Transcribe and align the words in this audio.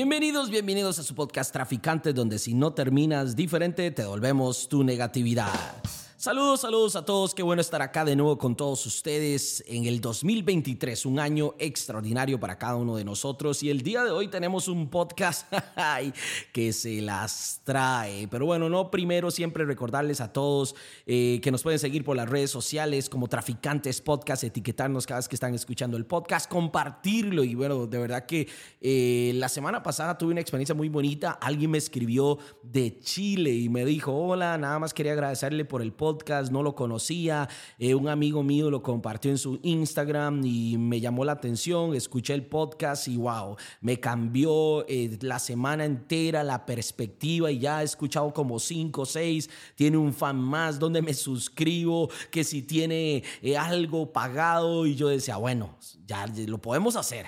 Bienvenidos, 0.00 0.48
bienvenidos 0.48 0.98
a 0.98 1.02
su 1.02 1.14
podcast 1.14 1.52
Traficantes, 1.52 2.14
donde 2.14 2.38
si 2.38 2.54
no 2.54 2.72
terminas 2.72 3.36
diferente, 3.36 3.90
te 3.90 4.00
devolvemos 4.00 4.66
tu 4.66 4.82
negatividad. 4.82 5.79
Saludos, 6.20 6.60
saludos 6.60 6.96
a 6.96 7.04
todos. 7.06 7.34
Qué 7.34 7.42
bueno 7.42 7.62
estar 7.62 7.80
acá 7.80 8.04
de 8.04 8.14
nuevo 8.14 8.36
con 8.36 8.54
todos 8.54 8.84
ustedes 8.84 9.64
en 9.66 9.86
el 9.86 10.02
2023, 10.02 11.06
un 11.06 11.18
año 11.18 11.54
extraordinario 11.58 12.38
para 12.38 12.58
cada 12.58 12.76
uno 12.76 12.94
de 12.94 13.06
nosotros. 13.06 13.62
Y 13.62 13.70
el 13.70 13.80
día 13.80 14.04
de 14.04 14.10
hoy 14.10 14.28
tenemos 14.28 14.68
un 14.68 14.90
podcast 14.90 15.50
que 16.52 16.74
se 16.74 17.00
las 17.00 17.62
trae. 17.64 18.28
Pero 18.28 18.44
bueno, 18.44 18.68
no 18.68 18.90
primero 18.90 19.30
siempre 19.30 19.64
recordarles 19.64 20.20
a 20.20 20.30
todos 20.30 20.74
eh, 21.06 21.40
que 21.42 21.50
nos 21.50 21.62
pueden 21.62 21.78
seguir 21.78 22.04
por 22.04 22.18
las 22.18 22.28
redes 22.28 22.50
sociales 22.50 23.08
como 23.08 23.26
Traficantes 23.26 24.02
Podcast, 24.02 24.44
etiquetarnos 24.44 25.06
cada 25.06 25.20
vez 25.20 25.28
que 25.28 25.36
están 25.36 25.54
escuchando 25.54 25.96
el 25.96 26.04
podcast, 26.04 26.50
compartirlo. 26.50 27.44
Y 27.44 27.54
bueno, 27.54 27.86
de 27.86 27.98
verdad 27.98 28.26
que 28.26 28.46
eh, 28.82 29.32
la 29.36 29.48
semana 29.48 29.82
pasada 29.82 30.18
tuve 30.18 30.32
una 30.32 30.42
experiencia 30.42 30.74
muy 30.74 30.90
bonita. 30.90 31.30
Alguien 31.30 31.70
me 31.70 31.78
escribió 31.78 32.36
de 32.62 32.98
Chile 32.98 33.54
y 33.54 33.70
me 33.70 33.86
dijo, 33.86 34.12
hola, 34.12 34.58
nada 34.58 34.78
más 34.78 34.92
quería 34.92 35.12
agradecerle 35.12 35.64
por 35.64 35.80
el 35.80 35.94
podcast 35.94 36.09
podcast, 36.10 36.50
no 36.50 36.64
lo 36.64 36.74
conocía, 36.74 37.48
eh, 37.78 37.94
un 37.94 38.08
amigo 38.08 38.42
mío 38.42 38.68
lo 38.68 38.82
compartió 38.82 39.30
en 39.30 39.38
su 39.38 39.60
Instagram 39.62 40.44
y 40.44 40.76
me 40.76 41.00
llamó 41.00 41.24
la 41.24 41.32
atención, 41.32 41.94
escuché 41.94 42.34
el 42.34 42.44
podcast 42.46 43.06
y 43.06 43.16
wow, 43.16 43.56
me 43.80 44.00
cambió 44.00 44.84
eh, 44.88 45.18
la 45.20 45.38
semana 45.38 45.84
entera 45.84 46.42
la 46.42 46.66
perspectiva 46.66 47.50
y 47.52 47.60
ya 47.60 47.82
he 47.82 47.84
escuchado 47.84 48.32
como 48.32 48.58
cinco 48.58 49.02
o 49.02 49.06
seis, 49.06 49.48
tiene 49.76 49.96
un 49.96 50.12
fan 50.12 50.36
más, 50.36 50.80
donde 50.80 51.00
me 51.00 51.14
suscribo, 51.14 52.08
que 52.32 52.42
si 52.42 52.62
tiene 52.62 53.22
eh, 53.40 53.56
algo 53.56 54.12
pagado 54.12 54.86
y 54.86 54.96
yo 54.96 55.08
decía, 55.08 55.36
bueno, 55.36 55.76
ya 56.06 56.26
lo 56.26 56.58
podemos 56.58 56.96
hacer. 56.96 57.26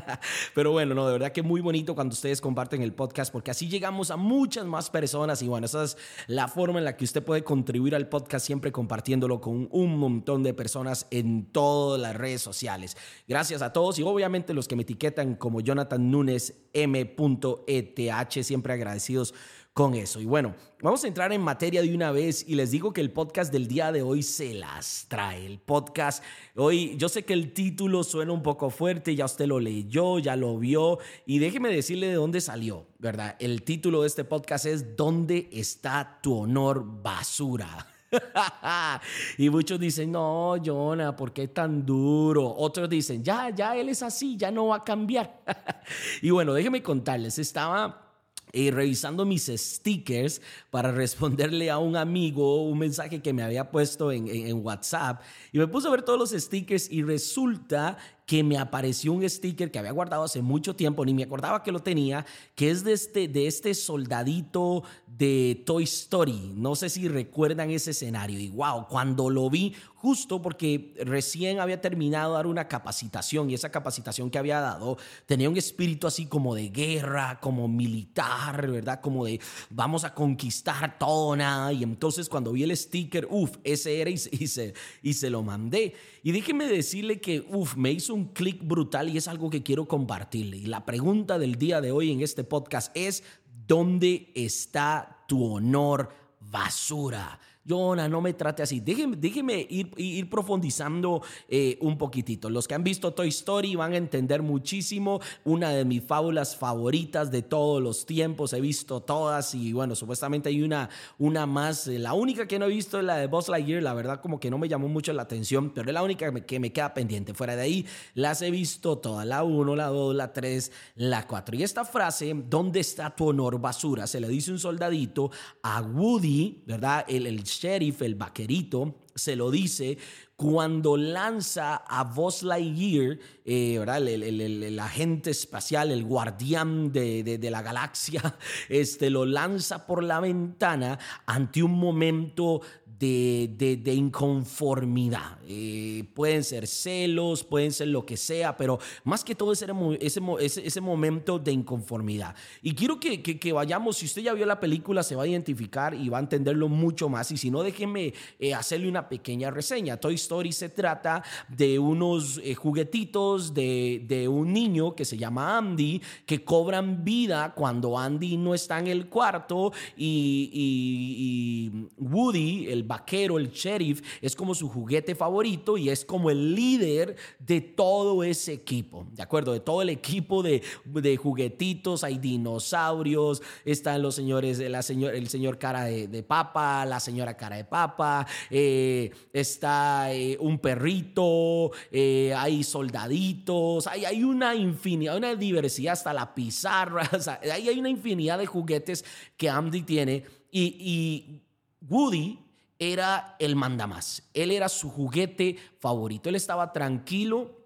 Pero 0.54 0.72
bueno, 0.72 0.94
no, 0.94 1.06
de 1.06 1.12
verdad 1.12 1.32
que 1.32 1.42
muy 1.42 1.62
bonito 1.62 1.94
cuando 1.94 2.12
ustedes 2.12 2.42
comparten 2.42 2.82
el 2.82 2.92
podcast 2.92 3.32
porque 3.32 3.50
así 3.50 3.66
llegamos 3.66 4.10
a 4.10 4.16
muchas 4.16 4.66
más 4.66 4.90
personas 4.90 5.40
y 5.40 5.48
bueno, 5.48 5.64
esa 5.64 5.84
es 5.84 5.96
la 6.26 6.46
forma 6.46 6.78
en 6.78 6.84
la 6.84 6.96
que 6.98 7.04
usted 7.04 7.22
puede 7.22 7.42
contribuir 7.42 7.94
al 7.94 8.09
podcast 8.10 8.44
siempre 8.44 8.72
compartiéndolo 8.72 9.40
con 9.40 9.68
un 9.70 9.96
montón 9.96 10.42
de 10.42 10.52
personas 10.52 11.06
en 11.10 11.46
todas 11.46 12.00
las 12.00 12.14
redes 12.14 12.42
sociales. 12.42 12.96
Gracias 13.26 13.62
a 13.62 13.72
todos 13.72 13.98
y 13.98 14.02
obviamente 14.02 14.52
los 14.52 14.68
que 14.68 14.76
me 14.76 14.82
etiquetan 14.82 15.36
como 15.36 15.60
Jonathan 15.62 16.10
Núñez 16.10 16.54
M.ETH, 16.74 18.42
siempre 18.42 18.74
agradecidos 18.74 19.34
con 19.72 19.94
eso. 19.94 20.20
Y 20.20 20.26
bueno, 20.26 20.54
vamos 20.82 21.04
a 21.04 21.08
entrar 21.08 21.32
en 21.32 21.40
materia 21.40 21.80
de 21.80 21.94
una 21.94 22.10
vez 22.10 22.44
y 22.46 22.54
les 22.54 22.70
digo 22.70 22.92
que 22.92 23.00
el 23.00 23.12
podcast 23.12 23.52
del 23.52 23.68
día 23.68 23.92
de 23.92 24.02
hoy 24.02 24.22
se 24.22 24.52
las 24.52 25.06
trae. 25.08 25.46
El 25.46 25.58
podcast 25.58 26.24
hoy, 26.56 26.96
yo 26.96 27.08
sé 27.08 27.24
que 27.24 27.32
el 27.32 27.52
título 27.52 28.02
suena 28.02 28.32
un 28.32 28.42
poco 28.42 28.70
fuerte, 28.70 29.14
ya 29.14 29.24
usted 29.24 29.46
lo 29.46 29.60
leyó, 29.60 30.18
ya 30.18 30.36
lo 30.36 30.58
vio 30.58 30.98
y 31.24 31.38
déjeme 31.38 31.72
decirle 31.72 32.08
de 32.08 32.14
dónde 32.14 32.40
salió, 32.40 32.88
¿verdad? 32.98 33.36
El 33.38 33.62
título 33.62 34.02
de 34.02 34.08
este 34.08 34.24
podcast 34.24 34.66
es 34.66 34.96
¿Dónde 34.96 35.48
está 35.52 36.18
tu 36.22 36.36
honor 36.36 36.84
basura? 37.02 37.86
y 39.38 39.50
muchos 39.50 39.78
dicen, 39.78 40.12
no, 40.12 40.56
Jonah, 40.64 41.14
¿por 41.14 41.32
qué 41.32 41.48
tan 41.48 41.84
duro? 41.84 42.54
Otros 42.56 42.88
dicen, 42.88 43.22
ya, 43.22 43.50
ya, 43.50 43.76
él 43.76 43.88
es 43.88 44.02
así, 44.02 44.36
ya 44.36 44.50
no 44.50 44.68
va 44.68 44.76
a 44.76 44.84
cambiar. 44.84 45.40
y 46.22 46.30
bueno, 46.30 46.52
déjenme 46.52 46.82
contarles, 46.82 47.38
estaba... 47.38 48.06
Eh, 48.52 48.72
revisando 48.72 49.24
mis 49.24 49.46
stickers 49.46 50.42
para 50.70 50.90
responderle 50.90 51.70
a 51.70 51.78
un 51.78 51.94
amigo 51.94 52.64
un 52.64 52.80
mensaje 52.80 53.22
que 53.22 53.32
me 53.32 53.44
había 53.44 53.70
puesto 53.70 54.10
en, 54.10 54.26
en, 54.26 54.66
WhatsApp 54.66 55.22
y 55.52 55.58
me 55.58 55.68
puse 55.68 55.86
a 55.86 55.92
ver 55.92 56.02
todos 56.02 56.18
los 56.18 56.30
stickers 56.30 56.90
y 56.90 57.04
resulta 57.04 57.96
que 58.30 58.44
me 58.44 58.58
apareció 58.58 59.12
un 59.12 59.28
sticker 59.28 59.72
que 59.72 59.80
había 59.80 59.90
guardado 59.90 60.22
hace 60.22 60.40
mucho 60.40 60.76
tiempo, 60.76 61.04
ni 61.04 61.12
me 61.12 61.24
acordaba 61.24 61.64
que 61.64 61.72
lo 61.72 61.80
tenía, 61.80 62.24
que 62.54 62.70
es 62.70 62.84
de 62.84 62.92
este, 62.92 63.26
de 63.26 63.48
este 63.48 63.74
soldadito 63.74 64.84
de 65.08 65.60
Toy 65.66 65.82
Story. 65.82 66.52
No 66.54 66.76
sé 66.76 66.90
si 66.90 67.08
recuerdan 67.08 67.70
ese 67.70 67.90
escenario. 67.90 68.38
Y 68.38 68.48
wow, 68.50 68.86
cuando 68.86 69.30
lo 69.30 69.50
vi, 69.50 69.74
justo 70.00 70.40
porque 70.40 70.94
recién 71.04 71.60
había 71.60 71.80
terminado 71.80 72.30
de 72.30 72.36
dar 72.36 72.46
una 72.46 72.68
capacitación 72.68 73.50
y 73.50 73.54
esa 73.54 73.70
capacitación 73.70 74.30
que 74.30 74.38
había 74.38 74.60
dado 74.60 74.96
tenía 75.26 75.50
un 75.50 75.58
espíritu 75.58 76.06
así 76.06 76.24
como 76.24 76.54
de 76.54 76.70
guerra, 76.70 77.38
como 77.40 77.68
militar, 77.68 78.70
¿verdad? 78.70 79.00
Como 79.00 79.26
de 79.26 79.40
vamos 79.68 80.04
a 80.04 80.14
conquistar 80.14 80.98
todo, 80.98 81.36
nada. 81.36 81.72
Y 81.72 81.82
entonces 81.82 82.28
cuando 82.28 82.52
vi 82.52 82.62
el 82.62 82.74
sticker, 82.76 83.26
uff, 83.28 83.56
ese 83.62 84.00
era 84.00 84.08
y, 84.08 84.16
se, 84.16 84.72
y 85.02 85.14
se 85.14 85.30
lo 85.30 85.42
mandé. 85.42 85.94
Y 86.22 86.32
déjeme 86.32 86.66
decirle 86.66 87.20
que, 87.20 87.44
uff, 87.48 87.76
me 87.76 87.90
hizo 87.90 88.14
un 88.14 88.19
un 88.20 88.26
clic 88.34 88.60
brutal 88.62 89.08
y 89.08 89.16
es 89.16 89.28
algo 89.28 89.48
que 89.48 89.62
quiero 89.62 89.88
compartirle. 89.88 90.58
Y 90.58 90.66
la 90.66 90.84
pregunta 90.84 91.38
del 91.38 91.56
día 91.56 91.80
de 91.80 91.90
hoy 91.90 92.12
en 92.12 92.20
este 92.20 92.44
podcast 92.44 92.94
es, 92.94 93.24
¿dónde 93.66 94.30
está 94.34 95.24
tu 95.26 95.42
honor 95.42 96.10
basura? 96.38 97.40
Jonah, 97.64 98.08
no 98.08 98.20
me 98.20 98.32
trate 98.32 98.62
así. 98.62 98.80
Déjeme, 98.80 99.16
déjeme 99.16 99.66
ir, 99.68 99.90
ir, 99.96 100.30
profundizando 100.30 101.22
eh, 101.48 101.76
un 101.80 101.98
poquitito. 101.98 102.48
Los 102.48 102.66
que 102.66 102.74
han 102.74 102.82
visto 102.82 103.12
Toy 103.12 103.28
Story 103.28 103.76
van 103.76 103.92
a 103.92 103.96
entender 103.96 104.42
muchísimo. 104.42 105.20
Una 105.44 105.70
de 105.70 105.84
mis 105.84 106.02
fábulas 106.02 106.56
favoritas 106.56 107.30
de 107.30 107.42
todos 107.42 107.82
los 107.82 108.06
tiempos. 108.06 108.54
He 108.54 108.60
visto 108.60 109.02
todas 109.02 109.54
y 109.54 109.72
bueno, 109.72 109.94
supuestamente 109.94 110.48
hay 110.48 110.62
una, 110.62 110.88
una 111.18 111.46
más. 111.46 111.86
La 111.86 112.14
única 112.14 112.48
que 112.48 112.58
no 112.58 112.64
he 112.64 112.70
visto 112.70 112.98
es 112.98 113.04
la 113.04 113.16
de 113.16 113.26
Buzz 113.26 113.48
Lightyear. 113.48 113.82
La 113.82 113.94
verdad 113.94 114.20
como 114.20 114.40
que 114.40 114.50
no 114.50 114.58
me 114.58 114.68
llamó 114.68 114.88
mucho 114.88 115.12
la 115.12 115.22
atención, 115.22 115.70
pero 115.70 115.90
es 115.90 115.94
la 115.94 116.02
única 116.02 116.26
que 116.26 116.32
me, 116.32 116.44
que 116.46 116.60
me 116.60 116.72
queda 116.72 116.94
pendiente. 116.94 117.34
Fuera 117.34 117.56
de 117.56 117.62
ahí, 117.62 117.86
las 118.14 118.40
he 118.40 118.50
visto 118.50 118.98
todas. 118.98 119.26
La 119.26 119.44
1, 119.44 119.76
la 119.76 119.88
2, 119.88 120.14
la 120.14 120.32
3, 120.32 120.72
la 120.96 121.26
4. 121.26 121.56
Y 121.56 121.62
esta 121.62 121.84
frase, 121.84 122.34
¿dónde 122.48 122.80
está 122.80 123.14
tu 123.14 123.28
honor 123.28 123.60
basura? 123.60 124.06
Se 124.06 124.18
le 124.18 124.28
dice 124.28 124.50
un 124.50 124.58
soldadito 124.58 125.30
a 125.62 125.82
Woody, 125.82 126.62
¿verdad? 126.66 127.04
El, 127.06 127.26
el 127.26 127.49
sheriff, 127.50 128.02
el 128.02 128.14
vaquerito, 128.14 128.96
se 129.14 129.36
lo 129.36 129.50
dice 129.50 129.98
cuando 130.40 130.96
lanza 130.96 131.76
a 131.76 132.02
Buzz 132.04 132.42
Lightyear, 132.42 133.18
eh, 133.44 133.78
¿verdad? 133.78 134.08
El, 134.08 134.78
agente 134.78 135.30
espacial, 135.30 135.90
el 135.90 136.02
guardián 136.02 136.90
de, 136.92 137.38
la 137.50 137.60
galaxia, 137.60 138.38
este, 138.70 139.10
lo 139.10 139.26
lanza 139.26 139.86
por 139.86 140.02
la 140.02 140.18
ventana 140.18 140.98
ante 141.26 141.62
un 141.62 141.72
momento 141.72 142.62
de, 143.00 143.94
inconformidad. 143.94 145.38
Eh, 145.48 146.04
pueden 146.14 146.44
ser 146.44 146.66
celos, 146.66 147.42
pueden 147.42 147.72
ser 147.72 147.88
lo 147.88 148.04
que 148.04 148.16
sea, 148.16 148.56
pero 148.56 148.78
más 149.04 149.24
que 149.24 149.34
todo 149.34 149.52
ese, 149.52 149.66
ese, 150.00 150.66
ese 150.66 150.80
momento 150.80 151.38
de 151.38 151.52
inconformidad. 151.52 152.36
Y 152.62 152.74
quiero 152.74 153.00
que, 153.00 153.22
que, 153.22 153.52
vayamos, 153.52 153.96
si 153.96 154.06
usted 154.06 154.22
ya 154.22 154.34
vio 154.34 154.46
la 154.46 154.60
película, 154.60 155.02
se 155.02 155.16
va 155.16 155.22
a 155.22 155.26
identificar 155.26 155.94
y 155.94 156.08
va 156.08 156.18
a 156.18 156.20
entenderlo 156.20 156.68
mucho 156.68 157.08
más. 157.08 157.30
Y 157.30 157.36
si 157.38 157.50
no, 157.50 157.62
déjeme 157.62 158.12
eh, 158.38 158.54
hacerle 158.54 158.88
una 158.88 159.08
pequeña 159.08 159.50
reseña. 159.50 159.96
Toy 159.96 160.14
Story 160.14 160.52
se 160.52 160.68
trata 160.68 161.22
de 161.48 161.78
unos 161.78 162.38
eh, 162.44 162.54
juguetitos 162.54 163.54
de, 163.54 164.04
de 164.06 164.28
un 164.28 164.52
niño 164.52 164.94
que 164.94 165.04
se 165.06 165.16
llama 165.16 165.56
Andy, 165.56 166.02
que 166.26 166.44
cobran 166.44 167.02
vida 167.02 167.54
cuando 167.54 167.98
Andy 167.98 168.36
no 168.36 168.54
está 168.54 168.78
en 168.78 168.88
el 168.88 169.08
cuarto 169.08 169.72
y, 169.96 170.50
y 170.52 171.88
Woody, 171.96 172.68
el 172.68 172.89
vaquero, 172.90 173.38
el 173.38 173.50
sheriff, 173.52 174.02
es 174.20 174.34
como 174.34 174.52
su 174.52 174.68
juguete 174.68 175.14
favorito 175.14 175.78
y 175.78 175.90
es 175.90 176.04
como 176.04 176.28
el 176.28 176.56
líder 176.56 177.14
de 177.38 177.60
todo 177.60 178.24
ese 178.24 178.52
equipo, 178.52 179.06
¿de 179.12 179.22
acuerdo? 179.22 179.52
De 179.52 179.60
todo 179.60 179.80
el 179.82 179.90
equipo 179.90 180.42
de, 180.42 180.60
de 180.84 181.16
juguetitos, 181.16 182.02
hay 182.02 182.18
dinosaurios, 182.18 183.42
están 183.64 184.02
los 184.02 184.16
señores, 184.16 184.58
la 184.58 184.82
señor, 184.82 185.14
el 185.14 185.28
señor 185.28 185.58
cara 185.58 185.84
de, 185.84 186.22
papa, 186.24 186.84
la 186.84 186.98
señora 186.98 187.36
cara 187.36 187.56
de 187.56 187.64
papa, 187.64 188.26
eh, 188.50 189.12
está 189.32 190.12
eh, 190.12 190.36
un 190.40 190.58
perrito, 190.58 191.70
eh, 191.92 192.34
hay 192.36 192.64
soldaditos, 192.64 193.86
hay, 193.86 194.04
hay 194.04 194.24
una 194.24 194.56
infinidad, 194.56 195.16
una 195.16 195.36
diversidad 195.36 195.92
hasta 195.92 196.12
la 196.12 196.34
pizarra, 196.34 197.08
hay, 197.52 197.68
hay 197.68 197.78
una 197.78 197.88
infinidad 197.88 198.36
de 198.38 198.46
juguetes 198.46 199.04
que 199.36 199.48
Andy 199.48 199.82
tiene 199.82 200.24
y 200.50 201.40
Woody 201.88 202.49
era 202.80 203.36
el 203.38 203.54
mandamás. 203.54 204.24
Él 204.34 204.50
era 204.50 204.68
su 204.68 204.90
juguete 204.90 205.56
favorito. 205.78 206.28
Él 206.28 206.34
estaba 206.34 206.72
tranquilo 206.72 207.59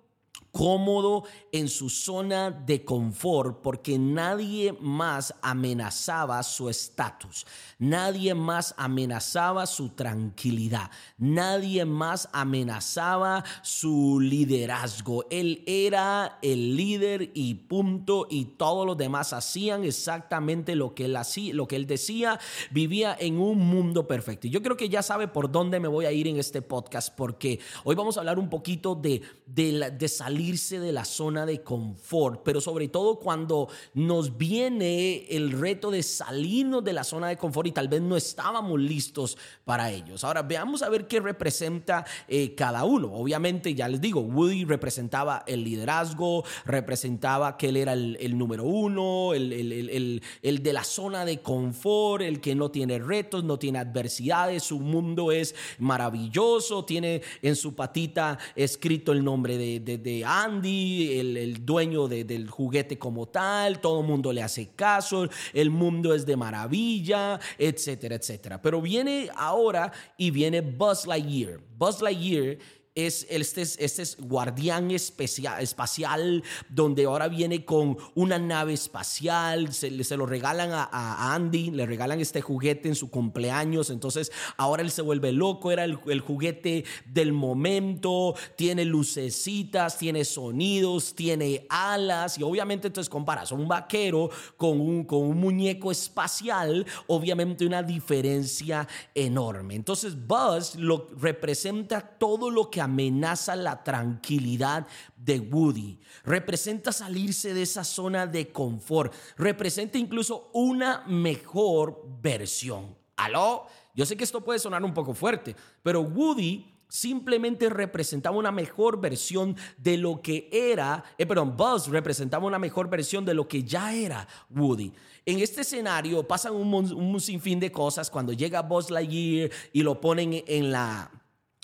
cómodo 0.55 1.25
en 1.51 1.69
su 1.69 1.91
zona 1.91 2.53
de 2.53 2.85
confort 2.85 3.61
porque 3.61 3.99
nadie 3.99 4.73
más 4.81 5.35
amenazaba 5.43 6.41
su 6.45 6.69
estatus, 6.69 7.45
nadie 7.81 8.35
más 8.35 8.73
amenazaba 8.79 9.67
su 9.67 9.89
tranquilidad, 9.91 10.93
nadie 11.19 11.85
más 11.85 12.29
amenazaba 12.33 13.43
su 13.63 14.21
liderazgo. 14.21 15.27
Él 15.29 15.65
era 15.67 16.39
el 16.41 16.77
líder 16.77 17.33
y 17.35 17.55
punto 17.55 18.29
y 18.31 18.45
todos 18.45 18.87
los 18.87 18.97
demás 18.97 19.33
hacían 19.33 19.83
exactamente 19.83 20.77
lo 20.77 20.95
que 20.95 21.07
él 21.07 21.17
hacía, 21.17 21.53
lo 21.53 21.67
que 21.67 21.75
él 21.75 21.89
decía, 21.89 22.39
vivía 22.71 23.17
en 23.19 23.41
un 23.41 23.59
mundo 23.59 24.07
perfecto. 24.07 24.47
Yo 24.47 24.63
creo 24.63 24.77
que 24.77 24.89
ya 24.89 25.03
sabe 25.03 25.27
por 25.27 25.51
dónde 25.51 25.81
me 25.81 25.89
voy 25.89 26.05
a 26.05 26.13
ir 26.13 26.29
en 26.29 26.39
este 26.39 26.63
podcast 26.63 27.13
porque 27.13 27.59
hoy 27.83 27.97
vamos 27.97 28.17
a 28.17 28.21
hablar 28.21 28.39
un 28.39 28.49
poquito 28.49 28.95
de, 28.95 29.21
de 29.47 30.09
salir 30.09 30.44
salirse 30.45 30.79
de 30.79 30.93
la 30.93 31.07
zona 31.07 31.47
de 31.47 31.63
confort, 31.63 32.43
pero 32.45 32.61
sobre 32.61 32.89
todo 32.89 33.19
cuando 33.19 33.69
nos 33.95 34.37
viene 34.37 35.25
el 35.31 35.53
reto 35.53 35.91
de 35.91 36.03
salirnos 36.03 36.85
de 36.85 36.93
la 36.93 37.03
zona 37.03 37.29
de 37.29 37.39
confort 37.39 37.69
y 37.69 37.73
tal 37.73 37.89
vez 37.89 38.03
no 38.03 38.15
estábamos 38.15 38.79
listos 38.79 39.39
para 39.65 39.91
ellos. 39.91 40.23
Ahora 40.23 40.43
veamos 40.43 40.83
a 40.83 40.91
ver 40.91 41.07
qué 41.07 41.21
representa 41.21 42.05
eh, 42.29 42.55
cada 42.55 42.85
uno. 42.85 43.11
Obviamente, 43.15 43.75
ya 43.75 43.89
les 43.89 44.03
digo, 44.03 44.21
Woody 44.21 44.67
representaba 44.67 45.45
el 45.47 45.65
liderazgo, 45.65 46.45
representaba 46.67 47.57
que 47.57 47.71
él 47.71 47.79
era 47.79 47.95
el, 47.95 48.37
número 48.37 48.65
uno, 48.65 49.33
el, 49.33 50.21
de 50.43 50.73
la 50.75 50.85
zona 50.85 51.25
de 51.25 51.41
confort, 51.41 52.23
el 52.23 52.43
que 52.43 52.55
no 52.55 52.71
tiene 52.71 52.99
retos, 52.99 53.45
no 53.45 53.59
tiene 53.59 53.79
adversidades, 53.79 54.63
su 54.63 54.79
mundo 54.79 55.33
es 55.33 55.55
maravilloso, 55.79 56.85
tiene 56.85 57.23
en 57.41 57.57
su 57.57 57.75
patita 57.75 58.39
escrito 58.55 59.13
el 59.13 59.25
nombre 59.25 59.57
de, 59.57 60.25
Andy, 60.43 61.19
el, 61.19 61.65
dueño 61.65 62.09
del 62.09 62.51
juguete 62.51 62.99
como 62.99 63.27
tal, 63.27 63.81
todo 63.81 64.01
el 64.01 64.07
mundo 64.07 64.33
le 64.33 64.43
hace 64.43 64.71
caso, 64.75 65.29
el 65.53 65.71
mundo 65.71 66.13
es 66.13 66.27
de 66.27 66.37
maravilla, 66.37 67.39
etcétera, 67.57 68.17
etcétera. 68.17 68.61
Pero 68.61 68.81
viene 68.81 69.29
ahora 69.37 69.93
y 70.17 70.31
viene 70.31 70.61
Buzz 70.61 71.07
Lightyear. 71.07 71.61
Buzz 71.77 72.03
Lightyear 72.03 72.59
es 72.95 73.27
este, 73.29 73.63
este 73.63 74.03
es 74.03 74.17
guardián 74.21 74.91
espacial, 74.93 76.45
donde 76.69 77.05
ahora 77.07 77.27
viene 77.27 77.65
con 77.65 77.97
una 78.15 78.39
nave 78.39 78.73
espacial, 78.73 79.73
se, 79.73 80.05
se 80.05 80.17
lo 80.17 80.27
regalan 80.27 80.71
a, 80.73 81.35
Andy, 81.35 81.73
le 81.73 81.87
regalan 81.87 82.21
este 82.21 82.41
juguete 82.41 82.89
en 82.89 82.95
su 82.95 83.11
cumpleaños, 83.11 83.91
entonces 83.91 84.31
ahora 84.57 84.83
él 84.83 84.93
se 84.93 85.03
vuelve 85.03 85.33
loco, 85.33 85.73
era 85.73 85.85
el, 85.85 85.97
juguete 86.21 86.85
del 87.07 87.33
momento, 87.33 88.35
tiene 88.57 88.85
lucecitas, 88.85 89.99
tiene 89.99 90.25
sonidos, 90.25 91.15
tiene 91.15 91.67
alas, 91.69 92.39
y 92.39 92.45
obviamente 92.45 92.87
entonces 92.87 93.11
comparas 93.11 93.51
un 93.51 93.67
vaquero 93.67 94.31
con 94.57 94.81
un, 94.81 95.05
con 95.05 95.23
un 95.23 95.41
muñeco 95.41 95.91
espacial, 95.91 96.87
obviamente 97.09 97.67
una 97.67 97.83
diferencia 97.83 98.87
enorme. 99.15 99.75
Entonces 99.75 100.15
Buzz 100.17 100.77
lo 100.77 101.09
representa 101.19 102.01
todo 102.01 102.51
lo 102.51 102.71
que 102.71 102.84
amenaza 102.85 103.57
la 103.57 103.83
tranquilidad 103.83 104.87
de 105.17 105.41
Woody. 105.41 105.99
Representa 106.25 106.93
salirse 106.93 107.53
de 107.55 107.63
esa 107.63 107.85
zona 107.85 108.27
de 108.27 108.49
confort. 108.49 109.13
Representa 109.37 109.99
incluso 109.99 110.51
una 110.53 111.05
mejor 111.07 112.05
versión. 112.23 112.97
¿Aló? 113.17 113.67
Yo 113.95 114.07
sé 114.07 114.17
que 114.17 114.25
esto 114.25 114.43
puede 114.43 114.59
sonar 114.59 114.85
un 114.85 114.95
poco 114.95 115.15
fuerte, 115.15 115.55
pero 115.83 116.01
Woody 116.01 116.75
simplemente 116.89 117.69
representaba 117.69 118.37
una 118.37 118.53
mejor 118.53 119.01
versión 119.01 119.57
de 119.79 119.97
lo 119.97 120.23
que 120.23 120.49
era, 120.53 121.05
eh, 121.19 121.27
perdón, 121.27 121.57
Buzz 121.57 121.89
representaba 121.89 122.47
una 122.47 122.59
mejor 122.59 122.89
versión 122.89 123.25
de 123.25 123.35
lo 123.35 123.49
que 123.49 123.65
ya 123.65 123.93
era 123.93 124.29
Woody. 124.51 124.93
En 125.27 125.41
este 125.41 125.63
escenario 125.63 126.27
pasan 126.27 126.55
un, 126.55 126.73
un 126.73 127.21
sinfín 127.21 127.59
de 127.59 127.73
cosas 127.73 128.11
cuando 128.11 128.33
llega 128.33 128.63
Buzz 128.63 128.91
Lightyear 128.91 129.51
y 129.73 129.83
lo 129.83 130.01
ponen 130.01 130.45
en 130.47 130.71
la 130.71 131.11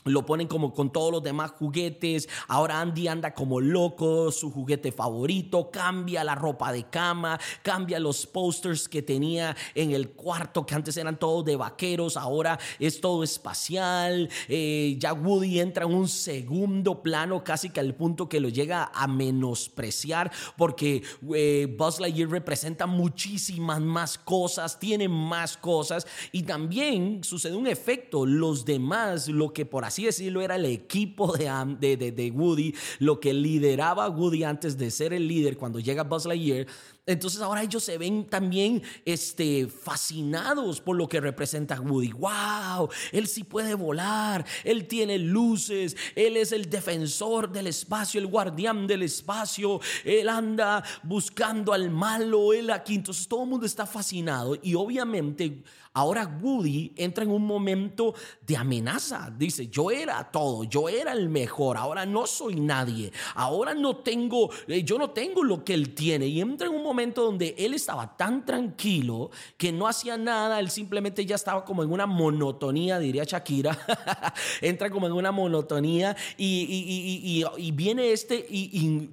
lo 0.05 0.25
ponen 0.25 0.47
como 0.47 0.73
con 0.73 0.91
todos 0.91 1.13
los 1.13 1.23
demás 1.23 1.53
juguetes. 1.53 2.29
Ahora 2.49 2.81
Andy 2.81 3.09
anda 3.09 3.35
como 3.35 3.61
loco, 3.61 4.33
su 4.33 4.51
juguete 4.51 4.93
favorito. 4.93 5.71
Cambia 5.71 6.25
la 6.25 6.35
ropa 6.35 6.73
de 6.73 6.85
cama, 6.85 7.39
cambia 7.63 8.01
los 8.01 8.27
posters 8.27 8.89
que 8.89 9.03
tenía 9.03 9.57
en 9.75 9.93
el 9.93 10.11
cuarto, 10.11 10.65
que 10.65 10.75
antes 10.75 10.97
eran 10.97 11.19
todos 11.19 11.45
de 11.45 11.57
vaqueros, 11.57 12.17
ahora 12.17 12.59
es 12.79 13.01
todo 13.01 13.23
espacial. 13.23 14.29
Eh, 14.49 14.97
ya 14.99 15.13
Woody 15.13 15.61
entra 15.61 15.85
en 15.85 15.95
un 15.95 16.09
segundo 16.09 17.03
plano, 17.03 17.45
casi 17.45 17.71
que 17.71 17.81
al 17.81 17.95
punto 17.95 18.29
que 18.29 18.41
lo 18.41 18.49
llega 18.49 18.91
a 18.95 19.07
menospreciar, 19.07 20.31
porque 20.57 21.03
eh, 21.35 21.75
Buzz 21.79 22.01
Lightyear 22.01 22.31
representa 22.31 22.87
muchísimas 22.87 23.81
más 23.81 24.17
cosas, 24.17 24.79
tiene 24.79 25.09
más 25.09 25.57
cosas. 25.57 26.07
Y 26.33 26.45
también 26.45 27.23
sucede 27.23 27.55
un 27.55 27.67
efecto, 27.67 28.25
los 28.25 28.65
demás, 28.65 29.29
lo 29.29 29.53
que 29.53 29.67
por 29.67 29.85
así 29.91 30.05
decirlo, 30.05 30.41
era 30.41 30.57
el 30.57 30.67
equipo 30.67 31.37
de, 31.37 31.97
de, 31.97 32.13
de, 32.13 32.31
Woody, 32.31 32.75
lo 33.01 33.19
que 33.19 33.35
lideraba 33.35 34.09
Woody 34.09 34.45
antes 34.45 34.79
de 34.79 34.91
ser 34.91 35.13
el 35.13 35.27
líder 35.27 35.57
cuando 35.57 35.81
llega 35.81 36.05
Buzz 36.05 36.27
Lightyear. 36.27 36.67
Entonces 37.07 37.41
ahora 37.41 37.63
ellos 37.63 37.83
se 37.83 37.99
ven 37.99 38.27
también 38.27 38.83
este, 39.05 39.67
fascinados 39.67 40.81
por 40.81 40.97
lo 40.97 41.09
que 41.09 41.21
representa 41.21 41.81
Woody. 41.81 42.13
¡Wow! 42.13 42.89
Él 43.11 43.27
sí 43.27 43.43
puede 43.43 43.75
volar, 43.75 44.47
él 44.63 44.87
tiene 44.87 45.19
luces, 45.19 45.97
él 46.15 46.37
es 46.37 46.53
el 46.53 46.71
defensor 46.71 47.51
del 47.51 47.67
espacio, 47.67 48.21
el 48.21 48.29
guardián 48.29 48.87
del 48.87 49.03
espacio, 49.03 49.81
él 50.05 50.29
anda 50.29 50.85
buscando 51.03 51.73
al 51.73 51.91
malo, 51.91 52.53
él 52.53 52.71
aquí. 52.71 52.95
Entonces 52.95 53.27
todo 53.27 53.43
el 53.43 53.51
mundo 53.51 53.67
está 53.67 53.87
fascinado 53.87 54.57
y 54.63 54.77
obviamente 54.77 55.65
ahora 55.93 56.27
Woody 56.41 56.93
entra 56.97 57.25
en 57.25 57.31
un 57.31 57.47
momento 57.47 58.15
de 58.47 58.57
amenaza. 58.57 59.33
Dice, 59.37 59.69
yo 59.69 59.91
era 59.91 60.31
todo, 60.31 60.65
yo 60.65 60.89
era 60.89 61.13
el 61.13 61.29
mejor, 61.29 61.77
ahora 61.77 62.07
no 62.07 62.27
soy 62.27 62.57
nadie, 62.57 63.13
ahora 63.35 63.75
no 63.75 63.97
tengo, 63.97 64.51
eh, 64.67 64.83
yo 64.85 64.99
no 64.99 65.11
tengo 65.11 65.43
lo 65.43 65.65
que 65.65 65.75
él 65.75 65.95
tiene. 65.95 66.27
Y 66.27 66.41
entra 66.41 66.69
en 66.69 66.75
un 66.75 66.83
momento 66.83 67.23
donde 67.23 67.55
él 67.59 67.75
estaba 67.75 68.17
tan 68.17 68.45
tranquilo 68.45 69.31
que 69.57 69.73
no 69.73 69.89
hacía 69.89 70.17
nada, 70.17 70.61
él 70.61 70.71
simplemente 70.71 71.27
ya 71.27 71.37
estaba 71.37 71.65
como 71.65 71.83
en 71.83 71.93
una 71.93 72.07
monotonía, 72.07 72.99
diría 72.99 73.25
Shakira, 73.25 73.77
entra 74.61 74.91
como 74.91 75.07
en 75.07 75.13
una 75.13 75.33
monotonía 75.33 76.17
y, 76.37 77.45
viene 77.73 78.13
este 78.13 78.47
y, 78.49 79.11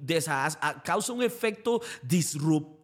causa 0.84 1.12
un 1.12 1.22
efecto 1.22 1.80
disruptivo 2.02 2.77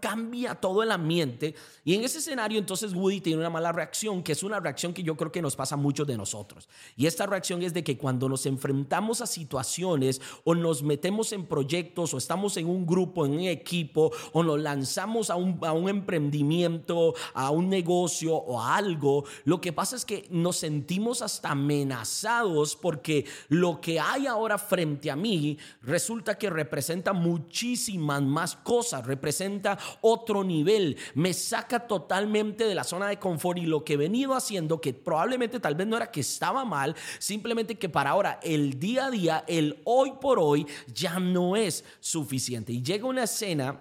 cambia 0.00 0.54
todo 0.54 0.82
el 0.82 0.92
ambiente. 0.92 1.54
Y 1.84 1.94
en 1.94 2.04
ese 2.04 2.18
escenario 2.18 2.58
entonces 2.58 2.92
Woody 2.92 3.20
tiene 3.20 3.40
una 3.40 3.50
mala 3.50 3.72
reacción, 3.72 4.22
que 4.22 4.32
es 4.32 4.42
una 4.42 4.60
reacción 4.60 4.94
que 4.94 5.02
yo 5.02 5.16
creo 5.16 5.32
que 5.32 5.42
nos 5.42 5.56
pasa 5.56 5.74
a 5.74 5.78
muchos 5.78 6.06
de 6.06 6.16
nosotros. 6.16 6.68
Y 6.96 7.06
esta 7.06 7.26
reacción 7.26 7.62
es 7.62 7.74
de 7.74 7.82
que 7.82 7.98
cuando 7.98 8.28
nos 8.28 8.46
enfrentamos 8.46 9.20
a 9.20 9.26
situaciones 9.26 10.20
o 10.44 10.54
nos 10.54 10.82
metemos 10.82 11.32
en 11.32 11.46
proyectos 11.46 12.14
o 12.14 12.18
estamos 12.18 12.56
en 12.56 12.68
un 12.68 12.86
grupo, 12.86 13.26
en 13.26 13.32
un 13.32 13.40
equipo 13.40 14.12
o 14.32 14.42
nos 14.42 14.60
lanzamos 14.60 15.30
a 15.30 15.36
un, 15.36 15.58
a 15.62 15.72
un 15.72 15.88
emprendimiento, 15.88 17.14
a 17.34 17.50
un 17.50 17.68
negocio 17.68 18.36
o 18.36 18.60
a 18.60 18.76
algo, 18.76 19.24
lo 19.44 19.60
que 19.60 19.72
pasa 19.72 19.96
es 19.96 20.04
que 20.04 20.26
nos 20.30 20.56
sentimos 20.56 21.22
hasta 21.22 21.50
amenazados 21.50 22.76
porque 22.76 23.24
lo 23.48 23.80
que 23.80 23.98
hay 23.98 24.26
ahora 24.26 24.58
frente 24.58 25.10
a 25.10 25.16
mí 25.16 25.58
resulta 25.82 26.38
que 26.38 26.50
representa 26.50 27.12
muchísimas 27.12 28.22
más 28.22 28.54
cosas, 28.54 29.06
representa 29.06 29.47
otro 30.00 30.44
nivel, 30.44 30.96
me 31.14 31.32
saca 31.32 31.86
totalmente 31.86 32.64
de 32.64 32.74
la 32.74 32.84
zona 32.84 33.08
de 33.08 33.18
confort 33.18 33.58
y 33.58 33.66
lo 33.66 33.84
que 33.84 33.94
he 33.94 33.96
venido 33.96 34.34
haciendo, 34.34 34.80
que 34.80 34.92
probablemente 34.92 35.60
tal 35.60 35.74
vez 35.74 35.86
no 35.86 35.96
era 35.96 36.10
que 36.10 36.20
estaba 36.20 36.64
mal, 36.64 36.94
simplemente 37.18 37.76
que 37.76 37.88
para 37.88 38.10
ahora 38.10 38.40
el 38.42 38.78
día 38.78 39.06
a 39.06 39.10
día, 39.10 39.44
el 39.46 39.80
hoy 39.84 40.12
por 40.20 40.38
hoy, 40.38 40.66
ya 40.92 41.18
no 41.18 41.56
es 41.56 41.84
suficiente. 42.00 42.72
Y 42.72 42.82
llega 42.82 43.06
una 43.06 43.24
escena 43.24 43.80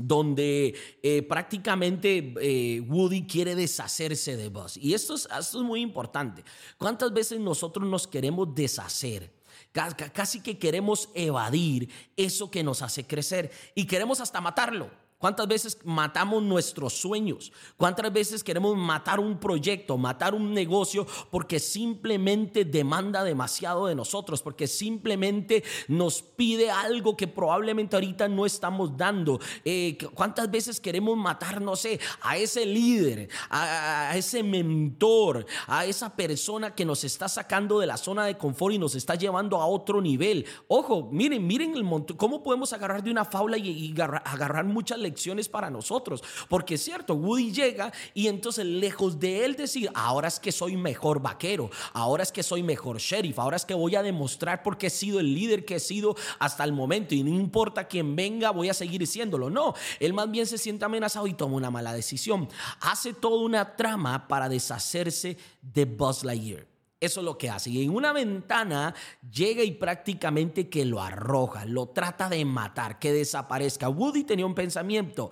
donde 0.00 0.74
eh, 1.02 1.22
prácticamente 1.22 2.34
eh, 2.40 2.80
Woody 2.80 3.26
quiere 3.26 3.54
deshacerse 3.54 4.36
de 4.36 4.48
Buzz. 4.48 4.76
Y 4.76 4.94
esto 4.94 5.14
es, 5.14 5.28
esto 5.38 5.58
es 5.58 5.64
muy 5.64 5.80
importante. 5.80 6.44
¿Cuántas 6.76 7.12
veces 7.12 7.40
nosotros 7.40 7.88
nos 7.88 8.06
queremos 8.06 8.54
deshacer? 8.54 9.37
Casi 9.72 10.40
que 10.40 10.58
queremos 10.58 11.10
evadir 11.14 11.90
eso 12.16 12.50
que 12.50 12.64
nos 12.64 12.82
hace 12.82 13.06
crecer 13.06 13.50
y 13.74 13.86
queremos 13.86 14.20
hasta 14.20 14.40
matarlo. 14.40 14.90
¿Cuántas 15.18 15.48
veces 15.48 15.78
matamos 15.82 16.44
nuestros 16.44 16.92
sueños? 16.92 17.50
¿Cuántas 17.76 18.12
veces 18.12 18.44
queremos 18.44 18.76
matar 18.76 19.18
un 19.18 19.40
proyecto, 19.40 19.98
matar 19.98 20.32
un 20.32 20.54
negocio 20.54 21.08
porque 21.32 21.58
simplemente 21.58 22.64
demanda 22.64 23.24
demasiado 23.24 23.86
de 23.86 23.96
nosotros, 23.96 24.42
porque 24.42 24.68
simplemente 24.68 25.64
nos 25.88 26.22
pide 26.22 26.70
algo 26.70 27.16
que 27.16 27.26
probablemente 27.26 27.96
ahorita 27.96 28.28
no 28.28 28.46
estamos 28.46 28.96
dando? 28.96 29.40
Eh, 29.64 29.98
¿Cuántas 30.14 30.48
veces 30.52 30.78
queremos 30.78 31.16
matar, 31.16 31.60
no 31.60 31.74
sé, 31.74 31.98
a 32.22 32.36
ese 32.36 32.64
líder, 32.64 33.28
a, 33.50 34.16
ese 34.16 34.44
mentor, 34.44 35.46
a 35.66 35.84
esa 35.84 36.14
persona 36.14 36.76
que 36.76 36.84
nos 36.84 37.02
está 37.02 37.28
sacando 37.28 37.80
de 37.80 37.88
la 37.88 37.96
zona 37.96 38.24
de 38.24 38.38
confort 38.38 38.74
y 38.74 38.78
nos 38.78 38.94
está 38.94 39.16
llevando 39.16 39.56
a 39.56 39.66
otro 39.66 40.00
nivel? 40.00 40.46
Ojo, 40.68 41.08
miren, 41.10 41.44
miren 41.44 41.74
el 41.74 41.82
montón, 41.82 42.16
cómo 42.16 42.40
podemos 42.40 42.72
agarrar 42.72 43.02
de 43.02 43.10
una 43.10 43.24
faula 43.24 43.58
y, 43.58 43.96
agarrar 43.98 44.64
muchas 44.64 44.96
lecciones 44.96 45.07
para 45.48 45.70
nosotros. 45.70 46.22
Porque 46.48 46.74
es 46.74 46.82
cierto, 46.82 47.14
Woody 47.14 47.52
llega 47.52 47.92
y 48.14 48.28
entonces 48.28 48.64
lejos 48.66 49.18
de 49.18 49.44
él 49.44 49.56
decir, 49.56 49.90
ahora 49.94 50.28
es 50.28 50.40
que 50.40 50.52
soy 50.52 50.76
mejor 50.76 51.20
vaquero, 51.20 51.70
ahora 51.92 52.22
es 52.22 52.32
que 52.32 52.42
soy 52.42 52.62
mejor 52.62 52.98
sheriff, 52.98 53.38
ahora 53.38 53.56
es 53.56 53.64
que 53.64 53.74
voy 53.74 53.96
a 53.96 54.02
demostrar 54.02 54.62
porque 54.62 54.88
he 54.88 54.90
sido 54.90 55.20
el 55.20 55.34
líder 55.34 55.64
que 55.64 55.76
he 55.76 55.80
sido 55.80 56.16
hasta 56.38 56.64
el 56.64 56.72
momento 56.72 57.14
y 57.14 57.22
no 57.22 57.30
importa 57.30 57.86
quién 57.86 58.16
venga, 58.16 58.50
voy 58.50 58.68
a 58.68 58.74
seguir 58.74 59.06
siéndolo. 59.06 59.50
No, 59.50 59.74
él 60.00 60.12
más 60.14 60.30
bien 60.30 60.46
se 60.46 60.58
siente 60.58 60.84
amenazado 60.84 61.26
y 61.26 61.34
toma 61.34 61.56
una 61.56 61.70
mala 61.70 61.92
decisión. 61.92 62.48
Hace 62.80 63.12
toda 63.12 63.42
una 63.42 63.76
trama 63.76 64.28
para 64.28 64.48
deshacerse 64.48 65.36
de 65.62 65.84
Buzz 65.84 66.24
Lightyear. 66.24 66.77
Eso 67.00 67.20
es 67.20 67.24
lo 67.24 67.38
que 67.38 67.48
hace. 67.48 67.70
Y 67.70 67.84
en 67.84 67.94
una 67.94 68.12
ventana 68.12 68.94
llega 69.30 69.62
y 69.62 69.72
prácticamente 69.72 70.68
que 70.68 70.84
lo 70.84 71.00
arroja, 71.00 71.64
lo 71.64 71.88
trata 71.90 72.28
de 72.28 72.44
matar, 72.44 72.98
que 72.98 73.12
desaparezca. 73.12 73.88
Woody 73.88 74.24
tenía 74.24 74.46
un 74.46 74.54
pensamiento. 74.54 75.30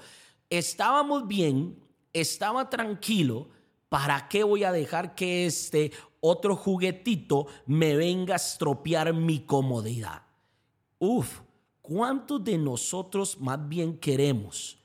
Estábamos 0.49 1.27
bien, 1.27 1.77
estaba 2.13 2.71
tranquilo. 2.71 3.49
¿Para 3.89 4.29
qué 4.29 4.45
voy 4.45 4.65
a 4.65 4.73
dejar 4.73 5.15
que 5.15 5.47
este 5.47 5.93
otro 6.21 6.57
juguetito 6.57 7.47
me 7.67 7.97
venga 7.97 8.35
a 8.35 8.37
estropear 8.37 9.13
mi 9.13 9.41
comodidad? 9.41 10.23
Uf, 10.99 11.41
¿cuántos 11.83 12.43
de 12.45 12.59
nosotros 12.59 13.41
más 13.41 13.69
bien 13.69 13.99
queremos 13.99 14.79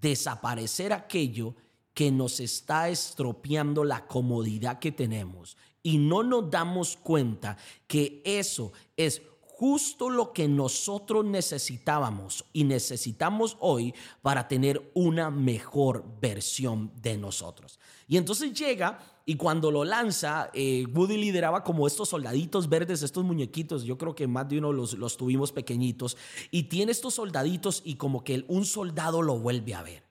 desaparecer 0.00 0.92
aquello 0.92 1.54
que 1.98 2.12
nos 2.12 2.38
está 2.38 2.88
estropeando 2.90 3.82
la 3.82 4.06
comodidad 4.06 4.78
que 4.78 4.92
tenemos? 4.92 5.56
Y 5.82 5.98
no 5.98 6.22
nos 6.22 6.48
damos 6.48 6.96
cuenta 6.96 7.56
que 7.88 8.22
eso 8.24 8.72
es 8.96 9.20
justo 9.40 10.08
lo 10.08 10.32
que 10.32 10.46
nosotros 10.46 11.24
necesitábamos 11.24 12.44
y 12.52 12.62
necesitamos 12.62 13.56
hoy 13.58 13.92
para 14.22 14.46
tener 14.46 14.92
una 14.94 15.32
mejor 15.32 16.04
versión 16.20 16.92
de 17.02 17.18
nosotros. 17.18 17.80
Y 18.06 18.16
entonces 18.16 18.52
llega 18.52 19.00
y 19.26 19.34
cuando 19.34 19.72
lo 19.72 19.84
lanza, 19.84 20.50
eh, 20.54 20.86
Woody 20.94 21.16
lideraba 21.16 21.64
como 21.64 21.88
estos 21.88 22.10
soldaditos 22.10 22.68
verdes, 22.68 23.02
estos 23.02 23.24
muñequitos, 23.24 23.82
yo 23.82 23.98
creo 23.98 24.14
que 24.14 24.28
más 24.28 24.48
de 24.48 24.58
uno 24.58 24.72
los, 24.72 24.92
los 24.92 25.16
tuvimos 25.16 25.50
pequeñitos, 25.50 26.16
y 26.52 26.62
tiene 26.64 26.92
estos 26.92 27.14
soldaditos 27.14 27.82
y 27.84 27.96
como 27.96 28.22
que 28.22 28.44
un 28.46 28.66
soldado 28.66 29.20
lo 29.20 29.36
vuelve 29.40 29.74
a 29.74 29.82
ver. 29.82 30.07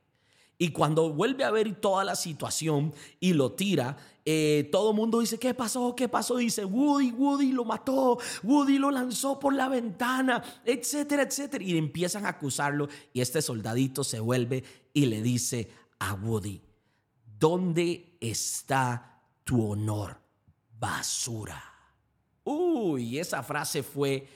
Y 0.59 0.69
cuando 0.69 1.13
vuelve 1.13 1.43
a 1.43 1.51
ver 1.51 1.75
toda 1.75 2.03
la 2.03 2.15
situación 2.15 2.93
y 3.19 3.33
lo 3.33 3.51
tira, 3.51 3.95
eh, 4.25 4.67
todo 4.71 4.89
el 4.89 4.95
mundo 4.95 5.19
dice, 5.19 5.37
¿qué 5.37 5.53
pasó? 5.53 5.95
¿Qué 5.95 6.09
pasó? 6.09 6.37
Dice, 6.37 6.65
Woody, 6.65 7.11
Woody 7.11 7.51
lo 7.51 7.63
mató, 7.63 8.17
Woody 8.43 8.79
lo 8.79 8.89
lanzó 8.89 9.39
por 9.39 9.53
la 9.53 9.69
ventana, 9.69 10.43
etcétera, 10.65 11.23
etcétera. 11.23 11.63
Y 11.63 11.77
empiezan 11.77 12.25
a 12.25 12.29
acusarlo 12.29 12.89
y 13.13 13.21
este 13.21 13.41
soldadito 13.41 14.03
se 14.03 14.19
vuelve 14.19 14.63
y 14.93 15.05
le 15.05 15.21
dice 15.21 15.69
a 15.99 16.15
Woody, 16.15 16.61
¿dónde 17.39 18.17
está 18.19 19.21
tu 19.43 19.71
honor? 19.71 20.17
Basura. 20.79 21.63
Uy, 22.43 23.19
esa 23.19 23.43
frase 23.43 23.83
fue 23.83 24.27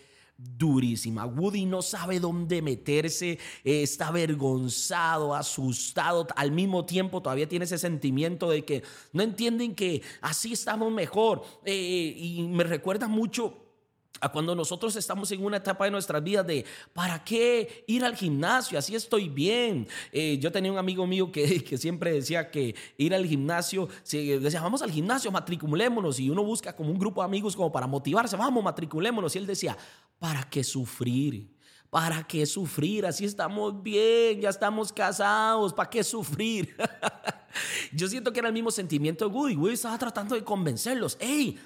durísima. 0.58 1.26
Woody 1.26 1.66
no 1.66 1.82
sabe 1.82 2.20
dónde 2.20 2.62
meterse, 2.62 3.40
eh, 3.64 3.84
está 3.84 4.08
avergonzado, 4.08 5.36
asustado, 5.36 6.28
al 6.36 6.52
mismo 6.52 6.86
tiempo 6.86 7.22
todavía 7.22 7.50
tiene 7.50 7.66
ese 7.66 7.78
sentimiento 7.78 8.50
de 8.50 8.64
que 8.64 8.84
no 9.14 9.24
entienden 9.24 9.76
que 9.76 10.02
así 10.22 10.54
estamos 10.54 10.92
mejor. 10.92 11.44
Eh, 11.66 12.14
y 12.16 12.44
me 12.44 12.64
recuerda 12.64 13.08
mucho 13.08 13.61
a 14.22 14.30
cuando 14.32 14.56
nosotros 14.56 14.96
estamos 14.96 15.32
en 15.32 15.44
una 15.44 15.58
etapa 15.58 15.86
de 15.86 15.92
nuestras 15.92 16.24
vidas 16.24 16.46
de 16.46 16.64
¿para 16.94 17.24
qué 17.24 17.84
ir 17.88 18.06
al 18.06 18.16
gimnasio? 18.16 18.78
Así 18.78 18.96
estoy 18.96 19.28
bien. 19.28 19.88
Eh, 20.12 20.38
yo 20.40 20.52
tenía 20.52 20.72
un 20.72 20.78
amigo 20.78 21.06
mío 21.08 21.32
que, 21.32 21.64
que, 21.66 21.78
siempre 21.78 22.14
decía 22.14 22.52
que 22.52 22.76
ir 22.98 23.16
al 23.16 23.26
gimnasio, 23.26 23.90
decía, 24.10 24.62
vamos 24.62 24.84
al 24.84 24.92
gimnasio, 24.92 25.32
matriculémonos. 25.32 26.20
Y 26.20 26.30
uno 26.30 26.44
busca 26.44 26.76
como 26.76 26.92
un 26.92 27.00
grupo 27.00 27.22
de 27.22 27.26
amigos 27.26 27.56
como 27.56 27.72
para 27.72 27.88
motivarse, 27.88 28.38
vamos, 28.38 28.64
matriculémonos. 28.64 29.36
Y 29.36 29.40
él 29.40 29.48
decía, 29.48 29.76
¿para 30.20 30.44
qué 30.44 30.64
sufrir? 30.64 31.52
¿Para 31.90 32.24
qué 32.24 32.46
sufrir? 32.46 33.06
Así 33.06 33.26
estamos 33.26 33.82
bien, 33.82 34.40
ya 34.40 34.50
estamos 34.50 34.94
casados, 34.94 35.74
¿para 35.74 35.90
qué 35.90 36.04
sufrir? 36.04 36.76
Yo 37.92 38.08
siento 38.08 38.32
que 38.32 38.40
era 38.40 38.48
el 38.48 38.54
mismo 38.54 38.72
sentimiento 38.72 39.28
de 39.28 39.36
Woody. 39.36 39.56
Woody 39.56 39.74
estaba 39.74 39.98
tratando 39.98 40.36
de 40.36 40.44
convencerlos. 40.44 41.18
¡Ey! 41.20 41.60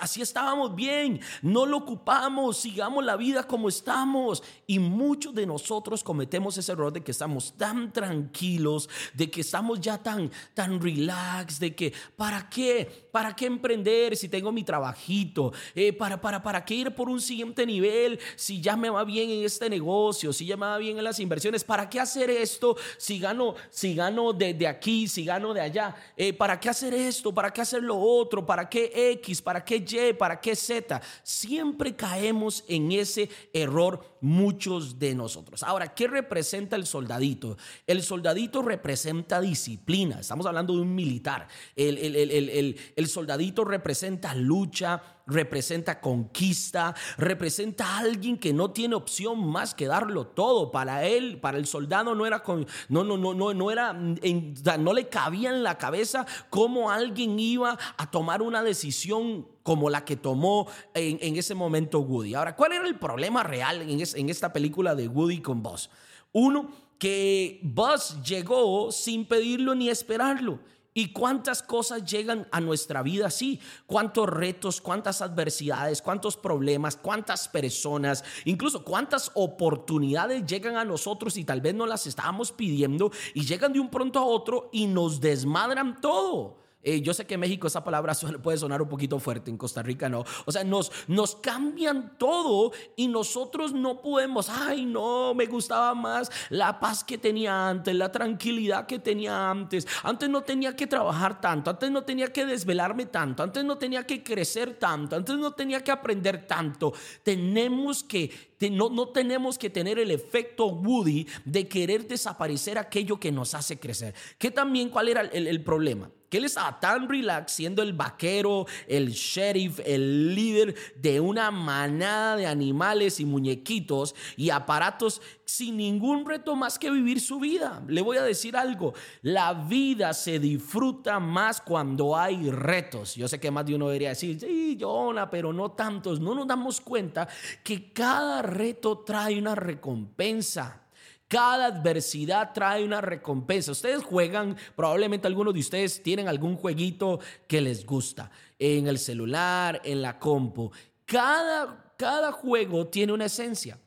Así 0.00 0.22
estábamos 0.22 0.74
bien, 0.74 1.20
no 1.42 1.66
lo 1.66 1.78
ocupamos, 1.78 2.56
sigamos 2.56 3.04
la 3.04 3.16
vida 3.16 3.44
como 3.44 3.68
estamos. 3.68 4.42
Y 4.66 4.78
muchos 4.78 5.34
de 5.34 5.46
nosotros 5.46 6.02
cometemos 6.02 6.58
ese 6.58 6.72
error 6.72 6.92
de 6.92 7.02
que 7.02 7.12
estamos 7.12 7.56
tan 7.56 7.92
tranquilos, 7.92 8.88
de 9.14 9.30
que 9.30 9.42
estamos 9.42 9.80
ya 9.80 10.02
tan, 10.02 10.30
tan 10.54 10.80
relax, 10.80 11.60
de 11.60 11.74
que, 11.74 11.92
¿para 12.16 12.48
qué? 12.48 13.05
¿Para 13.16 13.34
qué 13.34 13.46
emprender 13.46 14.14
si 14.14 14.28
tengo 14.28 14.52
mi 14.52 14.62
trabajito? 14.62 15.50
Eh, 15.74 15.94
¿para, 15.94 16.20
para, 16.20 16.42
¿Para 16.42 16.62
qué 16.62 16.74
ir 16.74 16.94
por 16.94 17.08
un 17.08 17.18
siguiente 17.18 17.64
nivel 17.64 18.20
si 18.34 18.60
ya 18.60 18.76
me 18.76 18.90
va 18.90 19.04
bien 19.04 19.30
en 19.30 19.42
este 19.42 19.70
negocio, 19.70 20.34
si 20.34 20.44
ya 20.44 20.54
me 20.58 20.66
va 20.66 20.76
bien 20.76 20.98
en 20.98 21.04
las 21.04 21.18
inversiones? 21.18 21.64
¿Para 21.64 21.88
qué 21.88 21.98
hacer 21.98 22.28
esto 22.28 22.76
si 22.98 23.18
gano, 23.18 23.54
si 23.70 23.94
gano 23.94 24.34
de, 24.34 24.66
aquí, 24.66 25.08
si 25.08 25.24
gano 25.24 25.54
de 25.54 25.62
allá? 25.62 25.96
Eh, 26.14 26.34
¿Para 26.34 26.60
qué 26.60 26.68
hacer 26.68 26.92
esto? 26.92 27.32
¿Para 27.32 27.50
qué 27.54 27.62
hacer 27.62 27.82
lo 27.82 27.98
otro? 27.98 28.44
¿Para 28.44 28.68
qué 28.68 28.92
X? 29.12 29.40
¿Para 29.40 29.64
qué 29.64 29.76
y? 29.76 30.12
¿Para 30.12 30.38
qué 30.38 30.54
Z? 30.54 31.00
Siempre 31.22 31.96
caemos 31.96 32.64
en 32.68 32.92
ese 32.92 33.30
error 33.50 34.04
muchos 34.20 34.98
de 34.98 35.14
nosotros. 35.14 35.62
Ahora, 35.62 35.94
¿qué 35.94 36.06
representa 36.06 36.76
el 36.76 36.84
soldadito? 36.84 37.56
El 37.86 38.02
soldadito 38.02 38.60
representa 38.60 39.40
disciplina. 39.40 40.20
Estamos 40.20 40.44
hablando 40.44 40.74
de 40.74 40.80
un 40.80 40.94
militar. 40.94 41.48
El, 41.74 41.96
el 41.96 43.05
soldadito 43.08 43.64
representa 43.64 44.34
lucha, 44.34 45.02
representa 45.26 46.00
conquista, 46.00 46.94
representa 47.18 47.86
a 47.86 47.98
alguien 47.98 48.38
que 48.38 48.52
no 48.52 48.70
tiene 48.70 48.94
opción 48.94 49.46
más 49.46 49.74
que 49.74 49.86
darlo 49.86 50.26
todo. 50.26 50.70
Para 50.70 51.04
él, 51.04 51.40
para 51.40 51.58
el 51.58 51.66
soldado 51.66 52.14
no 52.14 52.26
era 52.26 52.42
con, 52.42 52.66
no 52.88 53.04
no 53.04 53.16
no 53.16 53.34
no 53.34 53.52
no 53.54 53.70
era 53.70 53.92
no 53.92 54.92
le 54.92 55.08
cabía 55.08 55.50
en 55.50 55.62
la 55.62 55.78
cabeza 55.78 56.26
cómo 56.50 56.90
alguien 56.90 57.38
iba 57.38 57.78
a 57.96 58.10
tomar 58.10 58.42
una 58.42 58.62
decisión 58.62 59.48
como 59.62 59.90
la 59.90 60.04
que 60.04 60.16
tomó 60.16 60.68
en, 60.94 61.36
ese 61.36 61.54
momento 61.54 62.00
Woody. 62.00 62.34
Ahora, 62.34 62.54
¿cuál 62.54 62.72
era 62.72 62.86
el 62.86 62.98
problema 62.98 63.42
real 63.42 63.82
en, 63.82 64.00
en 64.00 64.28
esta 64.28 64.52
película 64.52 64.94
de 64.94 65.08
Woody 65.08 65.40
con 65.40 65.62
Buzz? 65.62 65.90
Uno, 66.32 66.70
que 66.98 67.60
Buzz 67.62 68.22
llegó 68.22 68.92
sin 68.92 69.26
pedirlo 69.26 69.74
ni 69.74 69.88
esperarlo. 69.88 70.60
¿Y 70.98 71.12
cuántas 71.12 71.62
cosas 71.62 72.10
llegan 72.10 72.48
a 72.50 72.58
nuestra 72.58 73.02
vida 73.02 73.26
así? 73.26 73.60
¿Cuántos 73.84 74.30
retos, 74.30 74.80
cuántas 74.80 75.20
adversidades, 75.20 76.00
cuántos 76.00 76.38
problemas, 76.38 76.96
cuántas 76.96 77.48
personas, 77.48 78.24
incluso 78.46 78.82
cuántas 78.82 79.30
oportunidades 79.34 80.46
llegan 80.46 80.78
a 80.78 80.86
nosotros 80.86 81.36
y 81.36 81.44
tal 81.44 81.60
vez 81.60 81.74
no 81.74 81.84
las 81.84 82.06
estábamos 82.06 82.50
pidiendo 82.50 83.12
y 83.34 83.44
llegan 83.44 83.74
de 83.74 83.80
un 83.80 83.90
pronto 83.90 84.20
a 84.20 84.24
otro 84.24 84.70
y 84.72 84.86
nos 84.86 85.20
desmadran 85.20 86.00
todo? 86.00 86.65
Eh, 86.86 87.00
yo 87.00 87.12
sé 87.12 87.26
que 87.26 87.34
en 87.34 87.40
México 87.40 87.66
esa 87.66 87.82
palabra 87.82 88.14
puede 88.42 88.58
sonar 88.58 88.80
un 88.80 88.88
poquito 88.88 89.18
fuerte, 89.18 89.50
en 89.50 89.56
Costa 89.56 89.82
Rica 89.82 90.08
no. 90.08 90.24
O 90.44 90.52
sea, 90.52 90.62
nos, 90.62 90.92
nos 91.08 91.34
cambian 91.34 92.16
todo 92.16 92.70
y 92.94 93.08
nosotros 93.08 93.72
no 93.72 94.00
podemos, 94.00 94.48
ay 94.48 94.84
no, 94.84 95.34
me 95.34 95.46
gustaba 95.46 95.96
más 95.96 96.30
la 96.48 96.78
paz 96.78 97.02
que 97.02 97.18
tenía 97.18 97.68
antes, 97.68 97.92
la 97.92 98.12
tranquilidad 98.12 98.86
que 98.86 99.00
tenía 99.00 99.50
antes. 99.50 99.84
Antes 100.04 100.30
no 100.30 100.42
tenía 100.42 100.76
que 100.76 100.86
trabajar 100.86 101.40
tanto, 101.40 101.70
antes 101.70 101.90
no 101.90 102.04
tenía 102.04 102.28
que 102.28 102.46
desvelarme 102.46 103.06
tanto, 103.06 103.42
antes 103.42 103.64
no 103.64 103.76
tenía 103.78 104.06
que 104.06 104.22
crecer 104.22 104.78
tanto, 104.78 105.16
antes 105.16 105.36
no 105.36 105.50
tenía 105.54 105.82
que 105.82 105.90
aprender 105.90 106.46
tanto. 106.46 106.92
Tenemos 107.24 108.04
que 108.04 108.30
no, 108.70 108.90
no, 108.90 109.08
tenemos 109.08 109.58
que 109.58 109.70
tener 109.70 109.98
el 109.98 110.12
efecto 110.12 110.66
Woody 110.66 111.26
de 111.44 111.66
querer 111.66 112.06
desaparecer 112.06 112.78
aquello 112.78 113.18
que 113.18 113.32
nos 113.32 113.54
hace 113.54 113.76
crecer. 113.76 114.14
¿Qué 114.38 114.52
también 114.52 114.88
cuál 114.88 115.08
era 115.08 115.22
el, 115.22 115.48
el 115.48 115.64
problema? 115.64 116.08
Que 116.28 116.38
él 116.38 116.44
estaba 116.44 116.78
tan 116.80 117.08
relax 117.08 117.52
siendo 117.52 117.82
el 117.82 117.92
vaquero, 117.92 118.66
el 118.86 119.10
sheriff, 119.10 119.80
el 119.84 120.34
líder 120.34 120.74
de 120.96 121.20
una 121.20 121.50
manada 121.50 122.36
de 122.36 122.46
animales 122.46 123.20
y 123.20 123.24
muñequitos 123.24 124.14
y 124.36 124.50
aparatos 124.50 125.20
sin 125.44 125.76
ningún 125.76 126.26
reto 126.26 126.56
más 126.56 126.78
que 126.78 126.90
vivir 126.90 127.20
su 127.20 127.38
vida. 127.38 127.82
Le 127.86 128.02
voy 128.02 128.16
a 128.16 128.22
decir 128.22 128.56
algo, 128.56 128.94
la 129.22 129.54
vida 129.54 130.12
se 130.12 130.38
disfruta 130.38 131.20
más 131.20 131.60
cuando 131.60 132.16
hay 132.16 132.50
retos. 132.50 133.14
Yo 133.14 133.28
sé 133.28 133.38
que 133.38 133.50
más 133.50 133.64
de 133.64 133.76
uno 133.76 133.86
debería 133.86 134.10
decir, 134.10 134.38
sí, 134.40 134.76
Jonah, 134.78 135.30
pero 135.30 135.52
no 135.52 135.70
tantos. 135.72 136.20
No 136.20 136.34
nos 136.34 136.46
damos 136.46 136.80
cuenta 136.80 137.28
que 137.62 137.92
cada 137.92 138.42
reto 138.42 138.98
trae 138.98 139.38
una 139.38 139.54
recompensa. 139.54 140.85
Cada 141.28 141.66
adversidad 141.66 142.52
trae 142.52 142.84
una 142.84 143.00
recompensa. 143.00 143.72
Ustedes 143.72 144.04
juegan, 144.04 144.56
probablemente 144.76 145.26
algunos 145.26 145.54
de 145.54 145.60
ustedes 145.60 146.00
tienen 146.02 146.28
algún 146.28 146.56
jueguito 146.56 147.18
que 147.48 147.60
les 147.60 147.84
gusta 147.84 148.30
en 148.58 148.86
el 148.86 148.98
celular, 148.98 149.80
en 149.84 150.02
la 150.02 150.20
compu. 150.20 150.70
Cada, 151.04 151.94
cada 151.96 152.30
juego 152.30 152.86
tiene 152.86 153.12
una 153.12 153.24
esencia. 153.24 153.78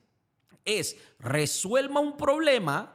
Es 0.66 0.98
resuelva 1.20 2.02
un 2.02 2.18
problema, 2.18 2.94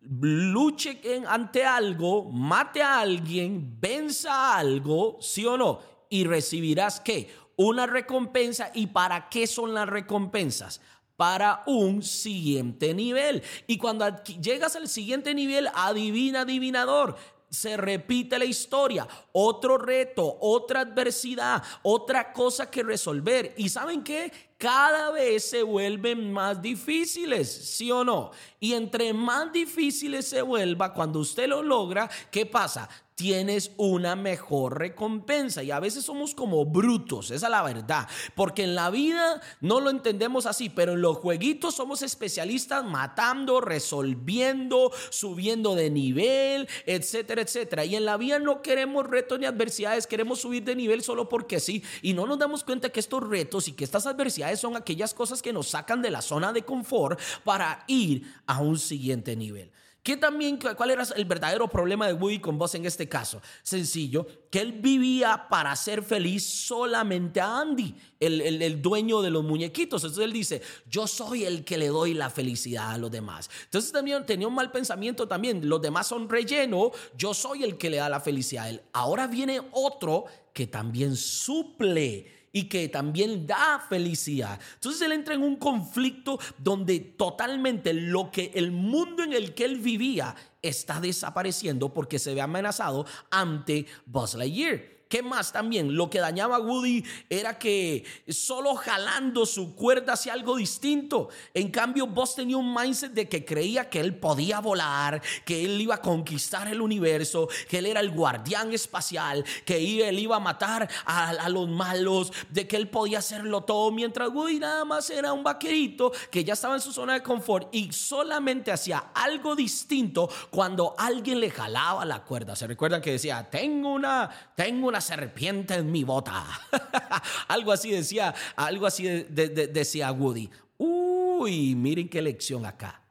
luche 0.00 1.00
ante 1.26 1.64
algo, 1.64 2.30
mate 2.30 2.82
a 2.82 3.00
alguien, 3.00 3.80
venza 3.80 4.56
algo, 4.56 5.16
sí 5.20 5.46
o 5.46 5.56
no, 5.56 5.80
y 6.10 6.24
recibirás 6.24 7.00
qué? 7.00 7.30
Una 7.56 7.86
recompensa. 7.86 8.70
¿Y 8.74 8.88
para 8.88 9.28
qué 9.30 9.46
son 9.46 9.72
las 9.74 9.88
recompensas? 9.88 10.80
Para 11.18 11.64
un 11.66 12.00
siguiente 12.00 12.94
nivel. 12.94 13.42
Y 13.66 13.76
cuando 13.76 14.22
llegas 14.40 14.76
al 14.76 14.86
siguiente 14.86 15.34
nivel, 15.34 15.68
adivina, 15.74 16.42
adivinador, 16.42 17.16
se 17.50 17.76
repite 17.76 18.38
la 18.38 18.44
historia, 18.44 19.08
otro 19.32 19.78
reto, 19.78 20.38
otra 20.40 20.82
adversidad, 20.82 21.60
otra 21.82 22.32
cosa 22.32 22.70
que 22.70 22.84
resolver. 22.84 23.52
¿Y 23.56 23.68
saben 23.68 24.04
qué? 24.04 24.30
Cada 24.58 25.10
vez 25.10 25.50
se 25.50 25.64
vuelven 25.64 26.32
más 26.32 26.62
difíciles, 26.62 27.50
¿sí 27.50 27.90
o 27.90 28.04
no? 28.04 28.30
Y 28.60 28.74
entre 28.74 29.12
más 29.12 29.52
difíciles 29.52 30.28
se 30.28 30.40
vuelva, 30.42 30.94
cuando 30.94 31.18
usted 31.18 31.48
lo 31.48 31.64
logra, 31.64 32.08
¿qué 32.30 32.46
pasa? 32.46 32.88
Tienes 33.18 33.72
una 33.78 34.14
mejor 34.14 34.78
recompensa. 34.78 35.64
Y 35.64 35.72
a 35.72 35.80
veces 35.80 36.04
somos 36.04 36.36
como 36.36 36.64
brutos, 36.64 37.32
esa 37.32 37.46
es 37.46 37.50
la 37.50 37.64
verdad. 37.64 38.08
Porque 38.36 38.62
en 38.62 38.76
la 38.76 38.90
vida 38.90 39.40
no 39.60 39.80
lo 39.80 39.90
entendemos 39.90 40.46
así, 40.46 40.68
pero 40.68 40.92
en 40.92 41.02
los 41.02 41.16
jueguitos 41.16 41.74
somos 41.74 42.02
especialistas 42.02 42.84
matando, 42.84 43.60
resolviendo, 43.60 44.92
subiendo 45.10 45.74
de 45.74 45.90
nivel, 45.90 46.68
etcétera, 46.86 47.42
etcétera. 47.42 47.84
Y 47.84 47.96
en 47.96 48.04
la 48.04 48.16
vida 48.16 48.38
no 48.38 48.62
queremos 48.62 49.04
retos 49.04 49.40
ni 49.40 49.46
adversidades, 49.46 50.06
queremos 50.06 50.40
subir 50.40 50.62
de 50.62 50.76
nivel 50.76 51.02
solo 51.02 51.28
porque 51.28 51.58
sí. 51.58 51.82
Y 52.02 52.12
no 52.12 52.24
nos 52.24 52.38
damos 52.38 52.62
cuenta 52.62 52.90
que 52.90 53.00
estos 53.00 53.28
retos 53.28 53.66
y 53.66 53.72
que 53.72 53.82
estas 53.82 54.06
adversidades 54.06 54.60
son 54.60 54.76
aquellas 54.76 55.12
cosas 55.12 55.42
que 55.42 55.52
nos 55.52 55.66
sacan 55.66 56.02
de 56.02 56.12
la 56.12 56.22
zona 56.22 56.52
de 56.52 56.62
confort 56.62 57.18
para 57.42 57.82
ir 57.88 58.32
a 58.46 58.60
un 58.60 58.78
siguiente 58.78 59.34
nivel. 59.34 59.72
¿Qué 60.08 60.16
también, 60.16 60.58
¿Cuál 60.58 60.90
era 60.90 61.04
el 61.16 61.26
verdadero 61.26 61.68
problema 61.68 62.06
de 62.06 62.14
Woody 62.14 62.38
con 62.38 62.56
vos 62.56 62.74
en 62.74 62.86
este 62.86 63.10
caso? 63.10 63.42
Sencillo, 63.62 64.26
que 64.50 64.58
él 64.58 64.72
vivía 64.72 65.48
para 65.50 65.76
ser 65.76 66.02
feliz 66.02 66.46
solamente 66.46 67.42
a 67.42 67.58
Andy, 67.58 67.94
el, 68.18 68.40
el, 68.40 68.80
dueño 68.80 69.20
de 69.20 69.28
los 69.28 69.44
muñequitos. 69.44 70.02
Entonces 70.02 70.24
él 70.24 70.32
dice, 70.32 70.62
yo 70.88 71.06
soy 71.06 71.44
el 71.44 71.62
que 71.62 71.76
le 71.76 71.88
doy 71.88 72.14
la 72.14 72.30
felicidad 72.30 72.92
a 72.92 72.96
los 72.96 73.10
demás. 73.10 73.50
Entonces 73.64 73.92
también 73.92 74.24
tenía 74.24 74.48
un 74.48 74.54
mal 74.54 74.72
pensamiento 74.72 75.28
también, 75.28 75.68
los 75.68 75.82
demás 75.82 76.06
son 76.06 76.26
relleno, 76.26 76.90
yo 77.14 77.34
soy 77.34 77.64
el 77.64 77.76
que 77.76 77.90
le 77.90 77.98
da 77.98 78.08
la 78.08 78.20
felicidad 78.20 78.64
a 78.64 78.70
él. 78.70 78.82
Ahora 78.94 79.26
viene 79.26 79.60
otro 79.72 80.24
que 80.54 80.66
también 80.66 81.16
suple 81.16 82.37
y 82.58 82.64
que 82.64 82.88
también 82.88 83.46
da 83.46 83.86
felicidad. 83.88 84.58
Entonces 84.74 85.00
él 85.02 85.12
entra 85.12 85.34
en 85.34 85.44
un 85.44 85.54
conflicto 85.56 86.40
donde 86.58 86.98
totalmente 86.98 87.92
lo 87.92 88.32
que 88.32 88.50
el 88.54 88.72
mundo 88.72 89.22
en 89.22 89.32
el 89.32 89.54
que 89.54 89.64
él 89.64 89.78
vivía 89.78 90.34
está 90.60 91.00
desapareciendo 91.00 91.94
porque 91.94 92.18
se 92.18 92.34
ve 92.34 92.40
amenazado 92.40 93.06
ante 93.30 93.86
Buzz 94.06 94.34
Lightyear. 94.34 94.97
¿Qué 95.08 95.22
más 95.22 95.52
también? 95.52 95.96
Lo 95.96 96.10
que 96.10 96.20
dañaba 96.20 96.56
a 96.56 96.60
Woody 96.60 97.02
era 97.30 97.58
que 97.58 98.04
solo 98.28 98.74
jalando 98.74 99.46
su 99.46 99.74
cuerda 99.74 100.12
hacía 100.12 100.34
algo 100.34 100.56
distinto. 100.56 101.30
En 101.54 101.70
cambio, 101.70 102.06
Buzz 102.06 102.34
tenía 102.34 102.58
un 102.58 102.74
mindset 102.74 103.12
de 103.12 103.26
que 103.26 103.44
creía 103.44 103.88
que 103.88 104.00
él 104.00 104.16
podía 104.16 104.60
volar, 104.60 105.22
que 105.46 105.64
él 105.64 105.80
iba 105.80 105.94
a 105.94 106.02
conquistar 106.02 106.68
el 106.68 106.82
universo, 106.82 107.48
que 107.68 107.78
él 107.78 107.86
era 107.86 108.00
el 108.00 108.10
guardián 108.10 108.72
espacial, 108.74 109.44
que 109.64 110.08
él 110.08 110.18
iba 110.18 110.36
a 110.36 110.40
matar 110.40 110.88
a, 111.06 111.48
los 111.48 111.68
malos, 111.68 112.30
de 112.50 112.68
que 112.68 112.76
él 112.76 112.88
podía 112.88 113.20
hacerlo 113.20 113.62
todo, 113.62 113.90
mientras 113.90 114.28
Woody 114.28 114.58
nada 114.58 114.84
más 114.84 115.08
era 115.08 115.32
un 115.32 115.42
vaquerito 115.42 116.12
que 116.30 116.44
ya 116.44 116.52
estaba 116.52 116.74
en 116.74 116.82
su 116.82 116.92
zona 116.92 117.14
de 117.14 117.22
confort 117.22 117.74
y 117.74 117.90
solamente 117.92 118.70
hacía 118.70 119.10
algo 119.14 119.56
distinto 119.56 120.28
cuando 120.50 120.94
alguien 120.98 121.40
le 121.40 121.50
jalaba 121.50 122.04
la 122.04 122.22
cuerda. 122.24 122.54
¿Se 122.54 122.66
recuerdan 122.66 123.00
que 123.00 123.12
decía, 123.12 123.48
tengo 123.50 123.94
una, 123.94 124.28
tengo 124.54 124.88
una 124.88 124.97
serpiente 125.00 125.74
en 125.74 125.90
mi 125.90 126.04
bota. 126.04 126.46
algo 127.48 127.72
así 127.72 127.90
decía, 127.90 128.34
algo 128.56 128.86
así 128.86 129.04
decía 129.04 130.10
Woody. 130.12 130.50
Uy, 130.78 131.74
miren 131.74 132.08
qué 132.08 132.22
lección 132.22 132.66
acá. 132.66 133.02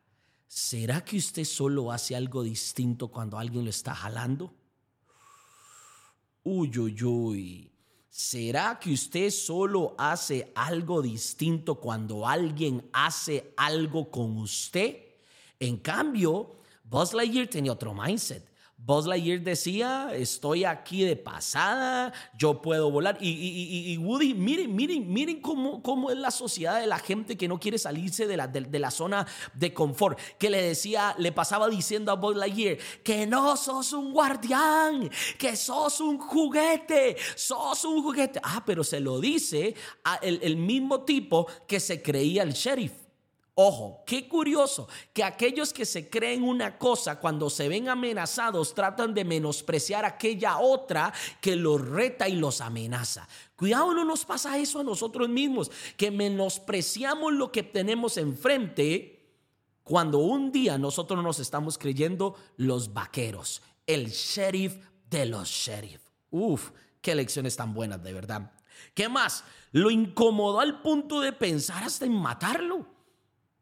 ¿Será 0.47 1.03
que 1.03 1.17
usted 1.17 1.43
solo 1.43 1.91
hace 1.91 2.15
algo 2.15 2.43
distinto 2.43 3.09
cuando 3.09 3.37
alguien 3.37 3.63
lo 3.63 3.69
está 3.69 3.93
jalando? 3.93 4.53
Uy, 6.43 6.77
uy, 6.77 7.03
uy. 7.03 7.71
¿Será 8.09 8.79
que 8.79 8.91
usted 8.93 9.29
solo 9.29 9.93
hace 9.97 10.51
algo 10.55 11.01
distinto 11.01 11.75
cuando 11.75 12.27
alguien 12.27 12.89
hace 12.91 13.53
algo 13.55 14.09
con 14.09 14.37
usted? 14.37 14.97
En 15.59 15.77
cambio, 15.77 16.55
Buzz 16.83 17.13
Lightyear 17.13 17.47
tenía 17.47 17.73
otro 17.73 17.93
mindset. 17.93 18.49
Buzz 18.79 19.07
Lightyear 19.07 19.41
decía, 19.41 20.11
estoy 20.13 20.63
aquí 20.63 21.03
de 21.03 21.15
pasada, 21.15 22.13
yo 22.37 22.61
puedo 22.61 22.91
volar. 22.91 23.17
Y, 23.19 23.97
Woody, 23.97 24.35
miren, 24.35 24.75
miren, 24.75 25.11
miren 25.11 25.41
cómo, 25.41 25.81
cómo, 25.81 26.11
es 26.11 26.17
la 26.17 26.29
sociedad 26.29 26.79
de 26.79 26.85
la 26.85 26.99
gente 26.99 27.35
que 27.35 27.47
no 27.47 27.59
quiere 27.59 27.79
salirse 27.79 28.27
de 28.27 28.37
la, 28.37 28.47
de, 28.47 28.79
la 28.79 28.91
zona 28.91 29.25
de 29.55 29.73
confort. 29.73 30.19
Que 30.37 30.51
le 30.51 30.61
decía, 30.61 31.15
le 31.17 31.31
pasaba 31.31 31.67
diciendo 31.69 32.11
a 32.11 32.15
Buzz 32.15 32.37
Lightyear, 32.37 32.77
que 33.03 33.25
no 33.25 33.57
sos 33.57 33.93
un 33.93 34.13
guardián, 34.13 35.09
que 35.39 35.55
sos 35.55 35.99
un 35.99 36.19
juguete, 36.19 37.17
sos 37.35 37.83
un 37.83 38.03
juguete. 38.03 38.39
Ah, 38.43 38.61
pero 38.63 38.83
se 38.83 38.99
lo 38.99 39.19
dice 39.19 39.73
a 40.03 40.17
el, 40.17 40.39
el 40.43 40.55
mismo 40.55 41.01
tipo 41.01 41.47
que 41.67 41.79
se 41.79 42.03
creía 42.03 42.43
el 42.43 42.53
sheriff. 42.53 43.06
Ojo, 43.59 44.03
qué 44.05 44.27
curioso 44.27 44.87
que 45.13 45.23
aquellos 45.23 45.73
que 45.73 45.83
se 45.83 46.11
creen 46.11 46.43
una 46.43 46.77
cosa 46.77 47.19
cuando 47.19 47.49
se 47.49 47.67
ven 47.67 47.89
amenazados 47.89 48.75
tratan 48.75 49.15
de 49.15 49.25
menospreciar 49.25 50.05
aquella 50.05 50.59
otra 50.59 51.11
que 51.41 51.55
los 51.55 51.81
reta 51.81 52.29
y 52.29 52.35
los 52.35 52.61
amenaza. 52.61 53.27
Cuidado, 53.55 53.95
no 53.95 54.05
nos 54.05 54.25
pasa 54.25 54.59
eso 54.59 54.81
a 54.81 54.83
nosotros 54.83 55.27
mismos, 55.27 55.71
que 55.97 56.11
menospreciamos 56.11 57.33
lo 57.33 57.51
que 57.51 57.63
tenemos 57.63 58.17
enfrente 58.17 59.27
cuando 59.83 60.19
un 60.19 60.51
día 60.51 60.77
nosotros 60.77 61.23
nos 61.23 61.39
estamos 61.39 61.79
creyendo 61.79 62.35
los 62.57 62.93
vaqueros, 62.93 63.63
el 63.87 64.11
sheriff 64.11 64.75
de 65.09 65.25
los 65.25 65.49
sheriff. 65.49 66.11
Uf, 66.29 66.69
qué 67.01 67.15
lecciones 67.15 67.55
tan 67.55 67.73
buenas, 67.73 68.03
de 68.03 68.13
verdad. 68.13 68.51
¿Qué 68.93 69.09
más? 69.09 69.43
Lo 69.71 69.89
incomodó 69.89 70.59
al 70.59 70.83
punto 70.83 71.21
de 71.21 71.33
pensar 71.33 71.83
hasta 71.83 72.05
en 72.05 72.13
matarlo. 72.13 72.96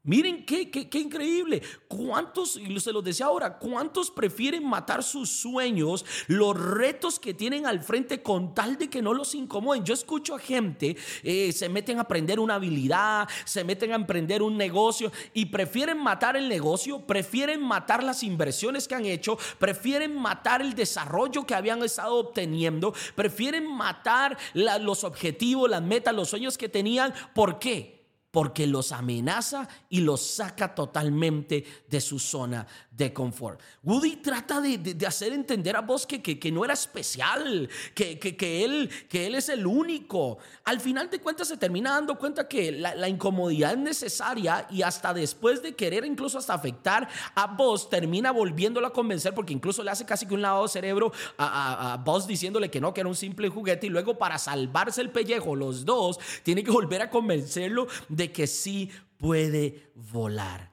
Miren 0.06 0.46
qué, 0.46 0.70
qué, 0.70 1.00
increíble. 1.00 1.64
¿Cuántos, 1.88 2.58
y 2.58 2.80
se 2.80 2.94
los 2.94 3.04
decía 3.04 3.26
ahora, 3.26 3.58
cuántos 3.58 4.12
prefieren 4.12 4.64
matar 4.64 5.04
sus 5.04 5.30
sueños, 5.32 6.06
los 6.28 6.56
retos 6.56 7.20
que 7.20 7.34
tienen 7.34 7.66
al 7.66 7.82
frente 7.82 8.22
con 8.22 8.54
tal 8.54 8.78
de 8.78 8.88
que 8.88 9.02
no 9.02 9.16
los 9.16 9.34
incomoden? 9.34 9.84
Yo 9.84 9.96
escucho 9.96 10.36
a 10.36 10.40
gente, 10.40 10.96
eh, 11.24 11.52
se 11.52 11.70
meten 11.70 11.98
a 11.98 12.02
aprender 12.02 12.40
una 12.40 12.56
habilidad, 12.56 13.28
se 13.46 13.64
meten 13.64 13.94
a 13.94 13.96
emprender 13.96 14.44
un 14.44 14.58
negocio 14.58 15.12
y 15.34 15.48
prefieren 15.48 15.98
matar 15.98 16.38
el 16.38 16.50
negocio, 16.50 17.00
prefieren 17.08 17.64
matar 17.64 18.04
las 18.04 18.22
inversiones 18.22 18.88
que 18.88 18.94
han 18.94 19.06
hecho, 19.06 19.40
prefieren 19.58 20.16
matar 20.16 20.62
el 20.62 20.76
desarrollo 20.76 21.48
que 21.48 21.56
habían 21.56 21.82
estado 21.82 22.14
obteniendo, 22.18 22.94
prefieren 23.16 23.66
matar 23.66 24.38
los 24.54 25.04
objetivos, 25.04 25.68
las 25.68 25.82
metas, 25.82 26.14
los 26.14 26.30
sueños 26.30 26.60
que 26.60 26.70
tenían. 26.70 27.12
¿Por 27.34 27.58
qué? 27.58 27.95
Porque 28.36 28.68
los 28.68 28.92
amenaza 28.92 29.66
y 29.88 30.02
los 30.02 30.20
saca 30.20 30.76
totalmente 30.76 31.64
de 31.88 32.02
su 32.02 32.20
zona 32.20 32.68
de 32.92 33.14
confort. 33.14 33.62
Woody 33.82 34.18
trata 34.18 34.60
de, 34.60 35.06
hacer 35.08 35.32
entender 35.32 35.78
a 35.78 35.80
vos 35.80 36.06
que, 36.06 36.22
que, 36.22 36.52
no 36.52 36.66
era 36.66 36.74
especial, 36.74 37.70
que, 37.94 38.20
que, 38.20 38.66
él, 38.66 38.90
que 39.08 39.28
él 39.28 39.36
es 39.36 39.48
el 39.48 39.66
único. 39.66 40.38
Al 40.66 40.82
final 40.82 41.10
de 41.10 41.22
cuentas 41.22 41.48
se 41.48 41.56
termina 41.56 41.92
dando 41.92 42.18
cuenta 42.18 42.46
que 42.46 42.74
la, 42.74 43.08
incomodidad 43.08 43.72
es 43.72 43.78
necesaria 43.78 44.68
y 44.70 44.82
hasta 44.82 45.14
después 45.14 45.62
de 45.62 45.74
querer 45.74 46.04
incluso 46.04 46.38
hasta 46.38 46.56
afectar 46.56 47.08
a 47.36 47.48
vos, 47.48 47.90
termina 47.90 48.32
volviéndolo 48.32 48.88
a 48.88 48.92
convencer 48.92 49.34
porque 49.34 49.54
incluso 49.54 49.82
le 49.82 49.92
hace 49.92 50.06
casi 50.06 50.26
que 50.26 50.34
un 50.34 50.42
lavado 50.42 50.64
de 50.64 50.70
cerebro 50.70 51.14
a, 51.38 51.94
a, 51.94 51.98
vos 51.98 52.28
diciéndole 52.28 52.70
que 52.70 52.82
no, 52.82 52.94
que 52.94 53.00
era 53.00 53.08
un 53.08 53.16
simple 53.16 53.48
juguete 53.48 53.88
y 53.88 53.90
luego 53.90 54.18
para 54.18 54.38
salvarse 54.38 55.00
el 55.00 55.10
pellejo 55.10 55.56
los 55.56 55.86
dos, 55.86 56.20
tiene 56.44 56.66
que 56.66 56.72
volver 56.72 57.02
a 57.02 57.10
convencerlo 57.10 57.88
de 58.10 58.25
que 58.32 58.48
sí 58.48 58.92
puede 59.18 59.92
volar. 59.96 60.72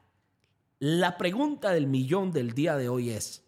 La 0.79 1.17
pregunta 1.17 1.71
del 1.71 1.87
millón 1.87 2.33
del 2.33 2.55
día 2.55 2.77
de 2.77 2.89
hoy 2.89 3.11
es, 3.11 3.45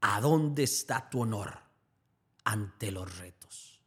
¿a 0.00 0.20
dónde 0.20 0.64
está 0.64 1.08
tu 1.08 1.20
honor 1.20 1.58
ante 2.44 2.90
los 2.90 3.18
retos? 3.18 3.80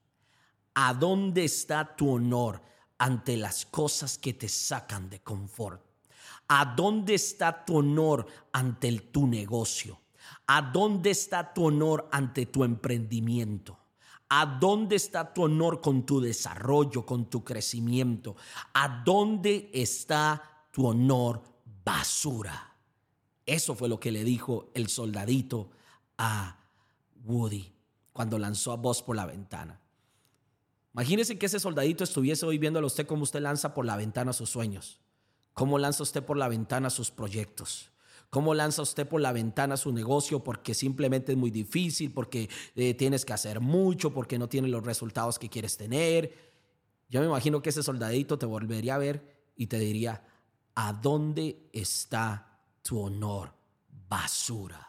¿A 0.74 0.94
dónde 0.94 1.44
está 1.44 1.96
tu 1.96 2.10
honor 2.12 2.62
ante 2.98 3.36
las 3.36 3.66
cosas 3.66 4.18
que 4.18 4.34
te 4.34 4.48
sacan 4.48 5.10
de 5.10 5.20
confort? 5.20 5.84
¿A 6.48 6.66
dónde 6.66 7.16
está 7.16 7.66
tu 7.66 7.78
honor 7.78 8.26
ante 8.54 8.92
tu 9.00 9.28
negocio? 9.28 10.02
¿A 10.48 10.62
dónde 10.62 11.12
está 11.12 11.54
tu 11.54 11.66
honor 11.66 12.08
ante 12.12 12.46
tu 12.46 12.64
emprendimiento? 12.64 13.81
¿A 14.34 14.46
dónde 14.46 14.96
está 14.96 15.34
tu 15.34 15.44
honor 15.44 15.82
con 15.82 16.06
tu 16.06 16.22
desarrollo, 16.22 17.06
con 17.06 17.30
tu 17.30 17.44
crecimiento? 17.44 18.38
¿A 18.74 19.04
dónde 19.04 19.70
está 19.74 20.42
tu 20.72 20.88
honor 20.88 21.44
basura? 21.84 22.78
Eso 23.46 23.76
fue 23.76 23.90
lo 23.90 24.00
que 24.00 24.10
le 24.10 24.24
dijo 24.24 24.72
el 24.74 24.88
soldadito 24.88 25.72
a 26.18 26.58
Woody 27.26 27.74
cuando 28.14 28.40
lanzó 28.40 28.72
a 28.72 28.78
vos 28.78 29.04
por 29.04 29.18
la 29.18 29.26
ventana. 29.26 29.82
Imagínese 30.94 31.38
que 31.38 31.48
ese 31.48 31.60
soldadito 31.60 32.06
estuviese 32.06 32.46
hoy 32.46 32.58
viéndolo 32.58 32.86
a 32.86 32.88
usted 32.88 33.06
como 33.06 33.24
usted 33.24 33.42
lanza 33.42 33.74
por 33.74 33.86
la 33.86 33.98
ventana 33.98 34.32
sus 34.32 34.50
sueños, 34.50 35.02
cómo 35.54 35.78
lanza 35.78 36.04
usted 36.04 36.24
por 36.24 36.38
la 36.38 36.48
ventana 36.48 36.90
sus 36.90 37.12
proyectos, 37.12 37.91
cómo 38.32 38.54
lanza 38.54 38.82
usted 38.82 39.08
por 39.08 39.22
la 39.22 39.34
ventana 39.34 39.78
su 39.78 39.92
negocio 39.92 40.42
porque 40.42 40.74
simplemente 40.74 41.34
es 41.34 41.38
muy 41.38 41.52
difícil, 41.52 42.12
porque 42.14 42.50
eh, 42.76 42.94
tienes 42.96 43.26
que 43.26 43.34
hacer 43.34 43.60
mucho, 43.60 44.14
porque 44.14 44.40
no 44.40 44.48
tienes 44.48 44.72
los 44.72 44.84
resultados 44.84 45.38
que 45.38 45.50
quieres 45.50 45.76
tener. 45.78 46.34
Yo 47.10 47.20
me 47.20 47.28
imagino 47.28 47.62
que 47.62 47.70
ese 47.70 47.84
soldadito 47.84 48.40
te 48.40 48.46
volvería 48.46 48.96
a 48.96 49.00
ver 49.00 49.52
y 49.58 49.68
te 49.68 49.78
diría, 49.78 50.24
¿a 50.76 50.94
dónde 50.94 51.70
está 51.74 52.58
tu 52.82 53.02
honor? 53.02 53.54
Basura. 54.08 54.88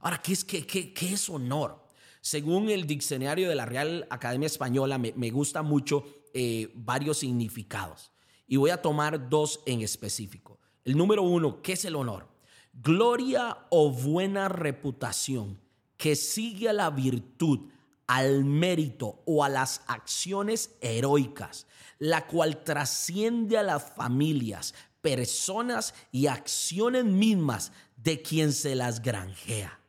Ahora, 0.00 0.20
¿qué 0.22 0.32
es, 0.32 0.42
qué, 0.42 0.66
qué, 0.66 0.94
qué 0.94 1.12
es 1.12 1.28
honor? 1.28 1.86
Según 2.22 2.70
el 2.70 2.86
diccionario 2.86 3.50
de 3.50 3.54
la 3.56 3.66
Real 3.66 4.06
Academia 4.08 4.46
Española, 4.46 4.96
me, 4.96 5.12
me 5.16 5.30
gusta 5.30 5.62
mucho 5.62 6.04
eh, 6.32 6.72
varios 6.74 7.18
significados. 7.18 8.10
Y 8.46 8.56
voy 8.56 8.70
a 8.70 8.80
tomar 8.80 9.28
dos 9.28 9.60
en 9.66 9.82
específico. 9.82 10.58
El 10.82 10.96
número 10.96 11.22
uno, 11.22 11.60
¿qué 11.60 11.74
es 11.74 11.84
el 11.84 11.96
honor? 11.96 12.33
Gloria 12.82 13.66
o 13.70 13.90
buena 13.90 14.48
reputación 14.48 15.60
que 15.96 16.16
sigue 16.16 16.68
a 16.68 16.72
la 16.72 16.90
virtud, 16.90 17.70
al 18.06 18.44
mérito 18.44 19.22
o 19.24 19.44
a 19.44 19.48
las 19.48 19.82
acciones 19.86 20.70
heroicas, 20.80 21.66
la 21.98 22.26
cual 22.26 22.62
trasciende 22.64 23.56
a 23.56 23.62
las 23.62 23.92
familias, 23.94 24.74
personas 25.00 25.94
y 26.12 26.26
acciones 26.26 27.04
mismas 27.04 27.72
de 27.96 28.20
quien 28.20 28.52
se 28.52 28.74
las 28.74 29.00
granjea. 29.00 29.80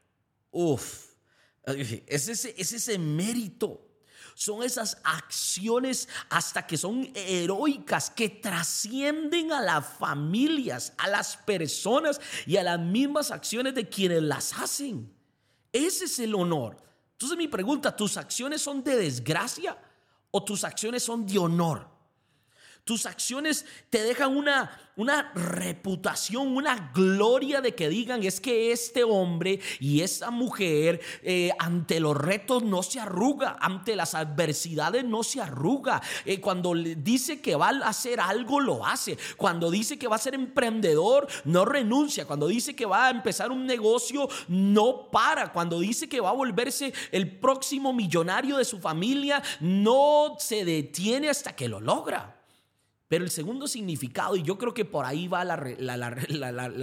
Uf, 0.52 1.16
es 1.66 2.30
ese, 2.30 2.54
es 2.58 2.72
ese 2.72 2.98
mérito 2.98 3.82
son 4.36 4.64
esas 4.64 4.98
acciones 5.04 6.10
hasta 6.30 6.68
que 6.68 6.78
son 6.78 7.10
heroicas, 7.16 8.10
que 8.10 8.28
trascienden 8.30 9.54
a 9.54 9.62
las 9.62 9.88
familias, 9.98 10.94
a 10.98 11.08
las 11.08 11.38
personas 11.38 12.20
y 12.46 12.58
a 12.58 12.64
las 12.64 12.80
mismas 12.80 13.32
acciones 13.32 13.74
de 13.74 13.88
quienes 13.88 14.22
las 14.22 14.54
hacen. 14.54 15.12
Ese 15.72 16.06
es 16.06 16.20
el 16.20 16.36
honor. 16.36 16.78
Entonces 17.14 17.38
mi 17.38 17.48
pregunta, 17.48 17.96
¿tus 17.96 18.18
acciones 18.18 18.62
son 18.62 18.84
de 18.84 18.98
desgracia 18.98 19.78
o 20.32 20.44
tus 20.44 20.66
acciones 20.66 21.02
son 21.02 21.26
de 21.26 21.40
honor? 21.40 21.95
Tus 22.86 23.08
acciones 23.08 23.66
te 23.90 24.04
dejan 24.04 24.38
una, 24.38 24.70
una 24.96 25.32
reputación, 25.34 26.56
una 26.56 26.92
gloria 26.94 27.60
de 27.60 27.74
que 27.74 27.90
digan 27.90 28.22
es 28.22 28.40
que 28.40 28.72
este 28.72 29.04
hombre 29.04 29.60
y 29.80 30.02
esa 30.02 30.30
mujer 30.30 31.02
eh, 31.24 31.50
ante 31.58 32.00
los 32.00 32.16
retos 32.16 32.62
no 32.62 32.84
se 32.84 33.00
arruga, 33.00 33.58
ante 33.60 33.96
las 33.96 34.14
adversidades 34.14 35.04
no 35.04 35.24
se 35.24 35.42
arruga. 35.42 36.00
Eh, 36.26 36.40
cuando 36.40 36.76
dice 36.76 37.42
que 37.42 37.56
va 37.56 37.70
a 37.70 37.90
hacer 37.90 38.20
algo, 38.20 38.60
lo 38.60 38.86
hace. 38.86 39.18
Cuando 39.36 39.72
dice 39.72 39.98
que 39.98 40.08
va 40.08 40.18
a 40.18 40.20
ser 40.20 40.36
emprendedor, 40.36 41.28
no 41.44 41.66
renuncia. 41.66 42.28
Cuando 42.28 42.48
dice 42.48 42.76
que 42.76 42.86
va 42.86 43.08
a 43.08 43.10
empezar 43.10 43.52
un 43.52 43.66
negocio, 43.66 44.30
no 44.48 45.10
para. 45.10 45.52
Cuando 45.52 45.80
dice 45.80 46.08
que 46.08 46.22
va 46.22 46.30
a 46.30 46.34
volverse 46.34 46.94
el 47.12 47.36
próximo 47.40 47.94
millonario 47.94 48.58
de 48.58 48.66
su 48.66 48.80
familia, 48.80 49.42
no 49.60 50.36
se 50.38 50.64
detiene 50.64 51.30
hasta 51.30 51.56
que 51.56 51.68
lo 51.68 51.80
logra. 51.82 52.35
Pero 53.08 53.24
el 53.24 53.30
segundo 53.30 53.68
significado, 53.68 54.36
y 54.36 54.42
yo 54.42 54.58
creo 54.58 54.74
que 54.74 54.86
por 54.86 55.06
ahí 55.06 55.28
va 55.28 55.44
la, 55.44 55.56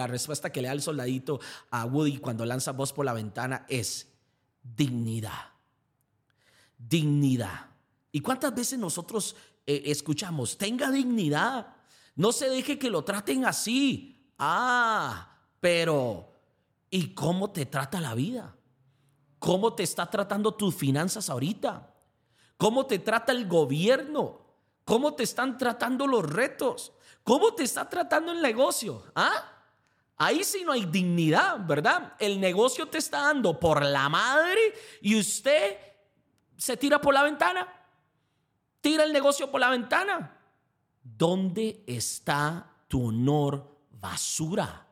respuesta 0.06 0.50
que 0.50 0.62
le 0.62 0.68
da 0.68 0.74
el 0.74 0.82
soldadito 0.82 1.40
a 1.70 1.84
Woody 1.84 2.18
cuando 2.18 2.46
lanza 2.46 2.72
voz 2.72 2.92
por 2.92 3.04
la 3.04 3.12
ventana, 3.12 3.66
es 3.68 4.12
dignidad. 4.62 5.50
Dignidad. 6.78 7.70
¿Y 8.12 8.20
cuántas 8.20 8.54
veces 8.54 8.78
nosotros 8.78 9.34
eh, 9.66 9.82
escuchamos, 9.86 10.56
tenga 10.56 10.90
dignidad? 10.90 11.74
No 12.14 12.30
se 12.30 12.48
deje 12.48 12.78
que 12.78 12.90
lo 12.90 13.02
traten 13.02 13.44
así. 13.44 14.30
Ah, 14.38 15.38
pero 15.58 16.32
¿y 16.90 17.14
cómo 17.14 17.50
te 17.50 17.66
trata 17.66 18.00
la 18.00 18.14
vida? 18.14 18.56
¿Cómo 19.40 19.74
te 19.74 19.82
está 19.82 20.08
tratando 20.08 20.54
tus 20.54 20.74
finanzas 20.74 21.28
ahorita? 21.28 21.92
¿Cómo 22.56 22.86
te 22.86 23.00
trata 23.00 23.32
el 23.32 23.48
gobierno? 23.48 24.41
¿Cómo 24.84 25.14
te 25.14 25.22
están 25.22 25.56
tratando 25.58 26.06
los 26.06 26.28
retos? 26.28 26.92
¿Cómo 27.22 27.54
te 27.54 27.62
está 27.62 27.88
tratando 27.88 28.32
el 28.32 28.42
negocio? 28.42 29.04
¿Ah? 29.14 29.52
Ahí 30.16 30.44
sí 30.44 30.62
no 30.64 30.72
hay 30.72 30.86
dignidad, 30.86 31.64
¿verdad? 31.66 32.14
El 32.18 32.40
negocio 32.40 32.86
te 32.86 32.98
está 32.98 33.22
dando 33.22 33.58
por 33.58 33.82
la 33.84 34.08
madre 34.08 34.74
y 35.00 35.18
usted 35.18 35.78
se 36.56 36.76
tira 36.76 37.00
por 37.00 37.14
la 37.14 37.22
ventana. 37.22 37.66
Tira 38.80 39.04
el 39.04 39.12
negocio 39.12 39.50
por 39.50 39.60
la 39.60 39.70
ventana. 39.70 40.38
¿Dónde 41.02 41.82
está 41.86 42.66
tu 42.88 43.08
honor 43.08 43.78
basura? 43.90 44.86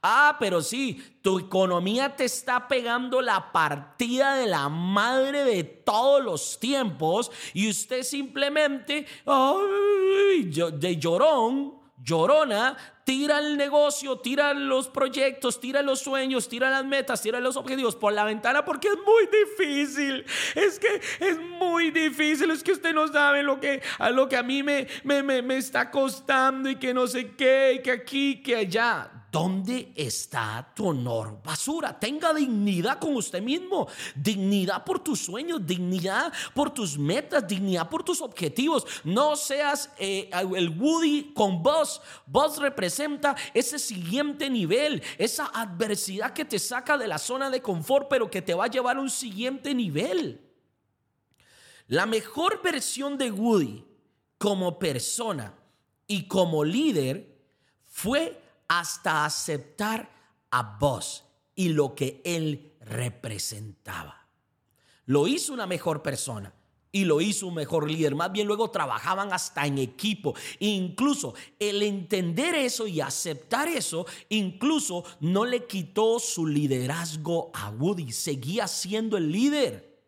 Ah, 0.00 0.36
pero 0.38 0.62
sí, 0.62 1.02
tu 1.22 1.40
economía 1.40 2.14
te 2.14 2.24
está 2.24 2.68
pegando 2.68 3.20
la 3.20 3.50
partida 3.50 4.36
de 4.36 4.46
la 4.46 4.68
madre 4.68 5.42
de 5.44 5.64
todos 5.64 6.22
los 6.22 6.60
tiempos 6.60 7.32
y 7.52 7.68
usted 7.68 8.04
simplemente, 8.04 9.06
ay, 9.26 10.52
de 10.72 10.96
llorón, 10.98 11.80
llorona, 12.00 12.76
tira 13.02 13.40
el 13.40 13.56
negocio, 13.56 14.18
tira 14.18 14.54
los 14.54 14.86
proyectos, 14.88 15.58
tira 15.58 15.82
los 15.82 15.98
sueños, 15.98 16.48
tira 16.48 16.70
las 16.70 16.84
metas, 16.84 17.20
tira 17.20 17.40
los 17.40 17.56
objetivos 17.56 17.96
por 17.96 18.12
la 18.12 18.22
ventana 18.22 18.64
porque 18.64 18.86
es 18.86 18.96
muy 18.96 19.28
difícil. 19.66 20.24
Es 20.54 20.78
que 20.78 21.00
es 21.18 21.40
muy 21.40 21.90
difícil, 21.90 22.52
es 22.52 22.62
que 22.62 22.70
usted 22.70 22.94
no 22.94 23.08
sabe 23.08 23.42
lo 23.42 23.58
que 23.58 23.82
a 23.98 24.10
lo 24.10 24.28
que 24.28 24.36
a 24.36 24.44
mí 24.44 24.62
me, 24.62 24.86
me, 25.02 25.24
me, 25.24 25.42
me 25.42 25.56
está 25.56 25.90
costando 25.90 26.70
y 26.70 26.76
que 26.76 26.94
no 26.94 27.08
sé 27.08 27.34
qué, 27.34 27.78
y 27.78 27.82
que 27.82 27.90
aquí, 27.90 28.42
que 28.42 28.54
allá. 28.54 29.17
¿Dónde 29.30 29.92
está 29.94 30.72
tu 30.74 30.88
honor? 30.88 31.42
Basura, 31.44 31.98
tenga 32.00 32.32
dignidad 32.32 32.98
con 32.98 33.14
usted 33.14 33.42
mismo, 33.42 33.86
dignidad 34.14 34.84
por 34.84 35.00
tus 35.00 35.20
sueños, 35.20 35.66
dignidad 35.66 36.32
por 36.54 36.70
tus 36.70 36.96
metas, 36.96 37.46
dignidad 37.46 37.90
por 37.90 38.02
tus 38.02 38.22
objetivos. 38.22 38.86
No 39.04 39.36
seas 39.36 39.90
eh, 39.98 40.30
el 40.32 40.70
Woody 40.70 41.34
con 41.34 41.62
vos. 41.62 42.00
Vos 42.24 42.56
representa 42.56 43.36
ese 43.52 43.78
siguiente 43.78 44.48
nivel, 44.48 45.02
esa 45.18 45.50
adversidad 45.52 46.32
que 46.32 46.46
te 46.46 46.58
saca 46.58 46.96
de 46.96 47.06
la 47.06 47.18
zona 47.18 47.50
de 47.50 47.60
confort, 47.60 48.08
pero 48.08 48.30
que 48.30 48.40
te 48.40 48.54
va 48.54 48.64
a 48.64 48.68
llevar 48.68 48.96
a 48.96 49.00
un 49.00 49.10
siguiente 49.10 49.74
nivel. 49.74 50.40
La 51.86 52.06
mejor 52.06 52.62
versión 52.62 53.18
de 53.18 53.30
Woody 53.30 53.84
como 54.38 54.78
persona 54.78 55.54
y 56.06 56.26
como 56.28 56.64
líder 56.64 57.36
fue 57.84 58.47
hasta 58.68 59.24
aceptar 59.24 60.10
a 60.50 60.78
vos 60.78 61.24
y 61.54 61.70
lo 61.70 61.94
que 61.94 62.20
él 62.24 62.74
representaba. 62.80 64.26
Lo 65.06 65.26
hizo 65.26 65.52
una 65.52 65.66
mejor 65.66 66.02
persona 66.02 66.52
y 66.92 67.04
lo 67.04 67.20
hizo 67.20 67.46
un 67.46 67.54
mejor 67.54 67.90
líder. 67.90 68.14
Más 68.14 68.32
bien 68.32 68.46
luego 68.46 68.70
trabajaban 68.70 69.32
hasta 69.32 69.66
en 69.66 69.78
equipo. 69.78 70.34
Incluso 70.58 71.34
el 71.58 71.82
entender 71.82 72.54
eso 72.54 72.86
y 72.86 73.00
aceptar 73.00 73.68
eso, 73.68 74.06
incluso 74.28 75.04
no 75.20 75.44
le 75.44 75.66
quitó 75.66 76.18
su 76.18 76.46
liderazgo 76.46 77.50
a 77.54 77.70
Woody. 77.70 78.12
Seguía 78.12 78.68
siendo 78.68 79.16
el 79.16 79.30
líder. 79.32 79.98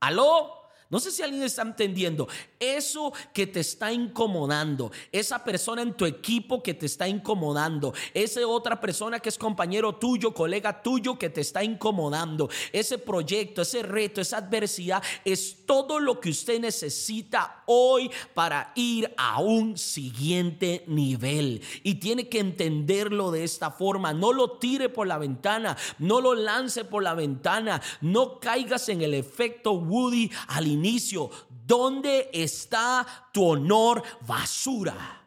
¿Aló? 0.00 0.63
No 0.90 1.00
sé 1.00 1.10
si 1.10 1.22
alguien 1.22 1.42
está 1.42 1.62
entendiendo. 1.62 2.28
Eso 2.60 3.12
que 3.32 3.46
te 3.46 3.60
está 3.60 3.92
incomodando, 3.92 4.92
esa 5.10 5.42
persona 5.42 5.82
en 5.82 5.94
tu 5.94 6.04
equipo 6.04 6.62
que 6.62 6.74
te 6.74 6.86
está 6.86 7.08
incomodando, 7.08 7.94
esa 8.12 8.46
otra 8.46 8.80
persona 8.80 9.18
que 9.18 9.28
es 9.28 9.38
compañero 9.38 9.96
tuyo, 9.96 10.32
colega 10.34 10.82
tuyo 10.82 11.18
que 11.18 11.30
te 11.30 11.40
está 11.40 11.64
incomodando, 11.64 12.48
ese 12.72 12.98
proyecto, 12.98 13.62
ese 13.62 13.82
reto, 13.82 14.20
esa 14.20 14.38
adversidad, 14.38 15.02
es 15.24 15.64
todo 15.66 15.98
lo 15.98 16.20
que 16.20 16.30
usted 16.30 16.60
necesita 16.60 17.62
hoy 17.66 18.10
para 18.34 18.72
ir 18.74 19.12
a 19.16 19.40
un 19.40 19.78
siguiente 19.78 20.84
nivel. 20.86 21.62
Y 21.82 21.96
tiene 21.96 22.28
que 22.28 22.40
entenderlo 22.40 23.30
de 23.30 23.44
esta 23.44 23.70
forma. 23.70 24.12
No 24.12 24.32
lo 24.32 24.58
tire 24.58 24.88
por 24.88 25.06
la 25.06 25.18
ventana, 25.18 25.76
no 25.98 26.20
lo 26.20 26.34
lance 26.34 26.84
por 26.84 27.02
la 27.02 27.14
ventana, 27.14 27.80
no 28.00 28.38
caigas 28.38 28.88
en 28.88 29.02
el 29.02 29.14
efecto 29.14 29.72
Woody 29.72 30.30
al 30.48 30.66
inicio. 30.74 31.30
¿Dónde 31.66 32.30
está 32.32 33.06
tu 33.32 33.44
honor 33.44 34.02
basura? 34.26 35.26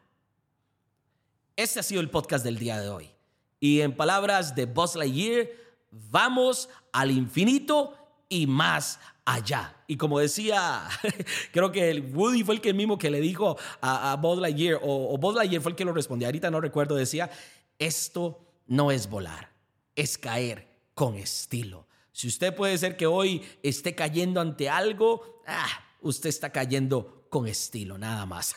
Este 1.56 1.80
ha 1.80 1.84
sido 1.84 2.02
el 2.02 2.10
podcast 2.10 2.46
del 2.46 2.60
día 2.60 2.80
de 2.80 2.90
hoy. 2.90 3.10
Y 3.60 3.82
en 3.82 3.96
palabras 3.96 4.54
de 4.54 4.66
Buzz 4.66 4.96
Lightyear, 4.96 5.48
vamos 5.90 6.70
al 6.92 7.10
infinito 7.10 7.96
y 8.30 8.46
más 8.46 9.00
allá. 9.26 9.76
Y 9.88 9.98
como 9.98 10.20
decía, 10.20 10.88
creo 11.52 11.72
que 11.72 11.90
el 11.90 12.16
Woody 12.16 12.44
fue 12.44 12.56
el 12.56 12.62
que 12.62 12.74
mismo 12.74 12.98
que 12.98 13.10
le 13.10 13.20
dijo 13.20 13.58
a, 13.82 14.12
a 14.12 14.16
Buzz 14.18 14.40
Lightyear, 14.40 14.80
o, 14.84 15.14
o 15.14 15.18
Buzz 15.18 15.36
Lightyear 15.36 15.62
fue 15.62 15.72
el 15.72 15.76
que 15.76 15.86
lo 15.86 15.94
respondió, 15.94 16.28
ahorita 16.28 16.52
no 16.52 16.62
recuerdo, 16.62 16.96
decía, 16.96 17.32
esto 17.80 18.40
no 18.68 18.92
es 18.92 19.10
volar, 19.10 19.52
es 19.96 20.18
caer 20.18 20.68
con 20.94 21.16
estilo. 21.16 21.87
Si 22.18 22.28
usted 22.28 22.56
puede 22.56 22.76
ser 22.80 22.98
que 22.98 23.06
hoy 23.06 23.44
esté 23.62 23.94
cayendo 23.94 24.42
ante 24.42 24.72
algo, 24.72 25.44
ah, 25.46 25.68
usted 26.02 26.30
está 26.30 26.52
cayendo 26.52 27.28
con 27.30 27.48
estilo, 27.48 28.00
nada 28.00 28.26
más. 28.26 28.56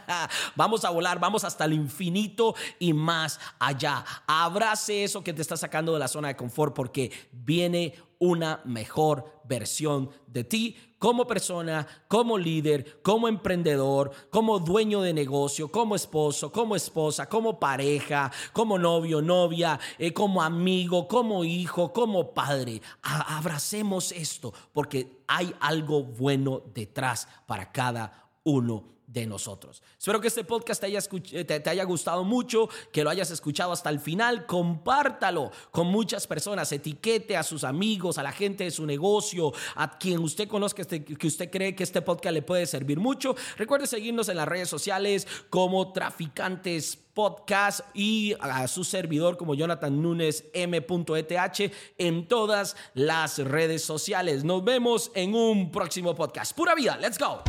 vamos 0.56 0.84
a 0.84 0.90
volar, 0.90 1.20
vamos 1.20 1.44
hasta 1.44 1.66
el 1.66 1.74
infinito 1.74 2.56
y 2.80 2.92
más 2.92 3.38
allá. 3.60 4.04
Abrace 4.26 5.04
eso 5.04 5.22
que 5.22 5.32
te 5.32 5.40
está 5.40 5.56
sacando 5.56 5.92
de 5.92 6.00
la 6.00 6.08
zona 6.08 6.26
de 6.26 6.36
confort 6.36 6.74
porque 6.74 7.12
viene 7.30 7.94
una 8.18 8.60
mejor 8.64 9.40
versión 9.44 10.10
de 10.26 10.44
ti 10.44 10.76
como 10.98 11.26
persona, 11.26 11.86
como 12.08 12.38
líder, 12.38 13.00
como 13.02 13.28
emprendedor, 13.28 14.10
como 14.30 14.58
dueño 14.58 15.02
de 15.02 15.12
negocio, 15.12 15.70
como 15.70 15.94
esposo, 15.94 16.50
como 16.50 16.74
esposa, 16.74 17.28
como 17.28 17.60
pareja, 17.60 18.32
como 18.52 18.78
novio, 18.78 19.20
novia, 19.20 19.78
eh, 19.98 20.12
como 20.12 20.42
amigo, 20.42 21.06
como 21.06 21.44
hijo, 21.44 21.92
como 21.92 22.32
padre. 22.32 22.80
abracemos 23.02 24.12
esto 24.12 24.52
porque 24.72 25.22
hay 25.26 25.54
algo 25.60 26.02
bueno 26.02 26.62
detrás 26.74 27.28
para 27.46 27.70
cada 27.70 28.30
uno 28.44 28.95
de 29.06 29.26
nosotros. 29.26 29.82
Espero 29.98 30.20
que 30.20 30.28
este 30.28 30.44
podcast 30.44 30.80
te 30.80 30.86
haya, 30.86 31.00
eh, 31.32 31.44
te 31.44 31.70
haya, 31.70 31.84
gustado 31.84 32.24
mucho, 32.24 32.68
que 32.92 33.04
lo 33.04 33.10
hayas 33.10 33.30
escuchado 33.30 33.72
hasta 33.72 33.90
el 33.90 34.00
final. 34.00 34.46
Compártalo 34.46 35.50
con 35.70 35.86
muchas 35.86 36.26
personas, 36.26 36.72
etiquete 36.72 37.36
a 37.36 37.42
sus 37.42 37.64
amigos, 37.64 38.18
a 38.18 38.22
la 38.22 38.32
gente 38.32 38.64
de 38.64 38.70
su 38.70 38.84
negocio, 38.86 39.52
a 39.76 39.98
quien 39.98 40.20
usted 40.20 40.48
conozca, 40.48 40.82
este, 40.82 41.04
que 41.04 41.26
usted 41.26 41.50
cree 41.50 41.74
que 41.74 41.84
este 41.84 42.02
podcast 42.02 42.34
le 42.34 42.42
puede 42.42 42.66
servir 42.66 42.98
mucho. 42.98 43.36
Recuerde 43.56 43.86
seguirnos 43.86 44.28
en 44.28 44.36
las 44.36 44.48
redes 44.48 44.68
sociales 44.68 45.26
como 45.50 45.92
Traficantes 45.92 46.98
Podcast 47.16 47.80
y 47.94 48.34
a 48.40 48.68
su 48.68 48.84
servidor 48.84 49.38
como 49.38 49.54
Jonathan 49.54 50.02
Nunes 50.02 50.44
M.eth 50.52 51.72
en 51.96 52.28
todas 52.28 52.76
las 52.92 53.38
redes 53.38 53.82
sociales. 53.82 54.44
Nos 54.44 54.62
vemos 54.62 55.10
en 55.14 55.34
un 55.34 55.72
próximo 55.72 56.14
podcast. 56.14 56.54
Pura 56.54 56.74
vida, 56.74 56.98
let's 56.98 57.18
go. 57.18 57.42